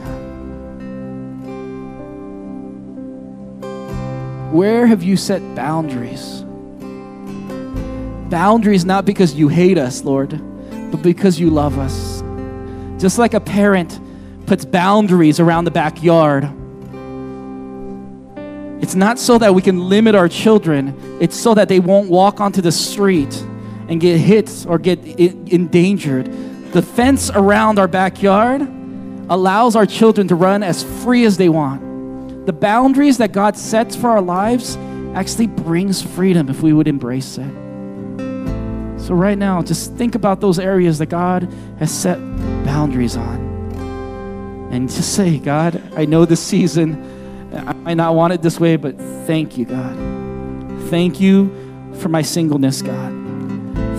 Where 4.52 4.86
have 4.86 5.02
you 5.02 5.16
set 5.16 5.40
boundaries? 5.56 6.44
Boundaries 8.30 8.84
not 8.84 9.04
because 9.04 9.34
you 9.34 9.48
hate 9.48 9.78
us, 9.78 10.04
Lord, 10.04 10.40
but 10.92 11.02
because 11.02 11.40
you 11.40 11.50
love 11.50 11.76
us. 11.76 12.22
Just 13.02 13.18
like 13.18 13.34
a 13.34 13.40
parent 13.40 13.98
puts 14.52 14.66
boundaries 14.66 15.40
around 15.40 15.64
the 15.64 15.70
backyard. 15.70 16.44
It's 18.82 18.94
not 18.94 19.18
so 19.18 19.38
that 19.38 19.54
we 19.54 19.62
can 19.62 19.88
limit 19.88 20.14
our 20.14 20.28
children, 20.28 20.94
it's 21.22 21.34
so 21.34 21.54
that 21.54 21.70
they 21.70 21.80
won't 21.80 22.10
walk 22.10 22.38
onto 22.38 22.60
the 22.60 22.70
street 22.70 23.34
and 23.88 23.98
get 23.98 24.18
hit 24.18 24.66
or 24.68 24.78
get 24.78 25.02
endangered. 25.06 26.26
The 26.72 26.82
fence 26.82 27.30
around 27.30 27.78
our 27.78 27.88
backyard 27.88 28.60
allows 29.30 29.74
our 29.74 29.86
children 29.86 30.28
to 30.28 30.34
run 30.34 30.62
as 30.62 30.84
free 31.02 31.24
as 31.24 31.38
they 31.38 31.48
want. 31.48 32.44
The 32.44 32.52
boundaries 32.52 33.16
that 33.16 33.32
God 33.32 33.56
sets 33.56 33.96
for 33.96 34.10
our 34.10 34.20
lives 34.20 34.76
actually 35.14 35.46
brings 35.46 36.02
freedom 36.02 36.50
if 36.50 36.60
we 36.60 36.74
would 36.74 36.88
embrace 36.88 37.38
it. 37.38 37.50
So, 39.00 39.14
right 39.14 39.38
now, 39.38 39.62
just 39.62 39.94
think 39.94 40.14
about 40.14 40.42
those 40.42 40.58
areas 40.58 40.98
that 40.98 41.06
God 41.06 41.50
has 41.78 41.90
set 41.90 42.18
boundaries 42.66 43.16
on. 43.16 43.51
And 44.72 44.90
just 44.90 45.14
say, 45.14 45.38
God, 45.38 45.82
I 45.94 46.06
know 46.06 46.24
this 46.24 46.42
season, 46.42 47.50
I 47.54 47.74
might 47.74 47.98
not 47.98 48.14
want 48.14 48.32
it 48.32 48.40
this 48.40 48.58
way, 48.58 48.76
but 48.76 48.96
thank 49.26 49.58
you, 49.58 49.66
God. 49.66 49.94
Thank 50.88 51.20
you 51.20 51.92
for 51.98 52.08
my 52.08 52.22
singleness, 52.22 52.80
God. 52.80 53.12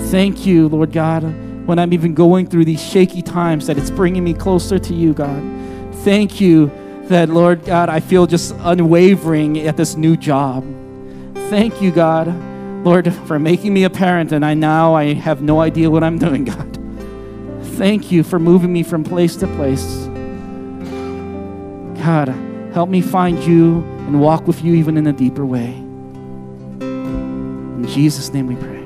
Thank 0.09 0.47
you, 0.47 0.67
Lord 0.67 0.91
God, 0.91 1.21
when 1.67 1.77
I'm 1.77 1.93
even 1.93 2.15
going 2.15 2.47
through 2.47 2.65
these 2.65 2.83
shaky 2.83 3.21
times, 3.21 3.67
that 3.67 3.77
it's 3.77 3.91
bringing 3.91 4.23
me 4.23 4.33
closer 4.33 4.79
to 4.79 4.93
you, 4.95 5.13
God. 5.13 5.43
Thank 5.97 6.41
you 6.41 6.71
that, 7.03 7.29
Lord 7.29 7.63
God, 7.65 7.89
I 7.89 7.99
feel 7.99 8.25
just 8.25 8.55
unwavering 8.59 9.59
at 9.59 9.77
this 9.77 9.95
new 9.95 10.17
job. 10.17 10.65
Thank 11.49 11.83
you, 11.83 11.91
God, 11.91 12.27
Lord, 12.83 13.13
for 13.27 13.37
making 13.37 13.75
me 13.75 13.83
a 13.83 13.91
parent, 13.91 14.31
and 14.31 14.43
I 14.43 14.55
now 14.55 14.95
I 14.95 15.13
have 15.13 15.43
no 15.43 15.61
idea 15.61 15.91
what 15.91 16.03
I'm 16.03 16.17
doing, 16.17 16.45
God. 16.45 16.79
Thank 17.77 18.11
you 18.11 18.23
for 18.23 18.39
moving 18.39 18.73
me 18.73 18.81
from 18.81 19.03
place 19.03 19.35
to 19.35 19.47
place. 19.47 20.09
God, 22.03 22.27
help 22.73 22.89
me 22.89 23.01
find 23.01 23.41
you 23.45 23.77
and 24.07 24.19
walk 24.19 24.45
with 24.45 24.61
you 24.61 24.73
even 24.75 24.97
in 24.97 25.07
a 25.07 25.13
deeper 25.13 25.45
way. 25.45 25.71
In 26.81 27.87
Jesus' 27.87 28.33
name 28.33 28.47
we 28.47 28.57
pray. 28.57 28.82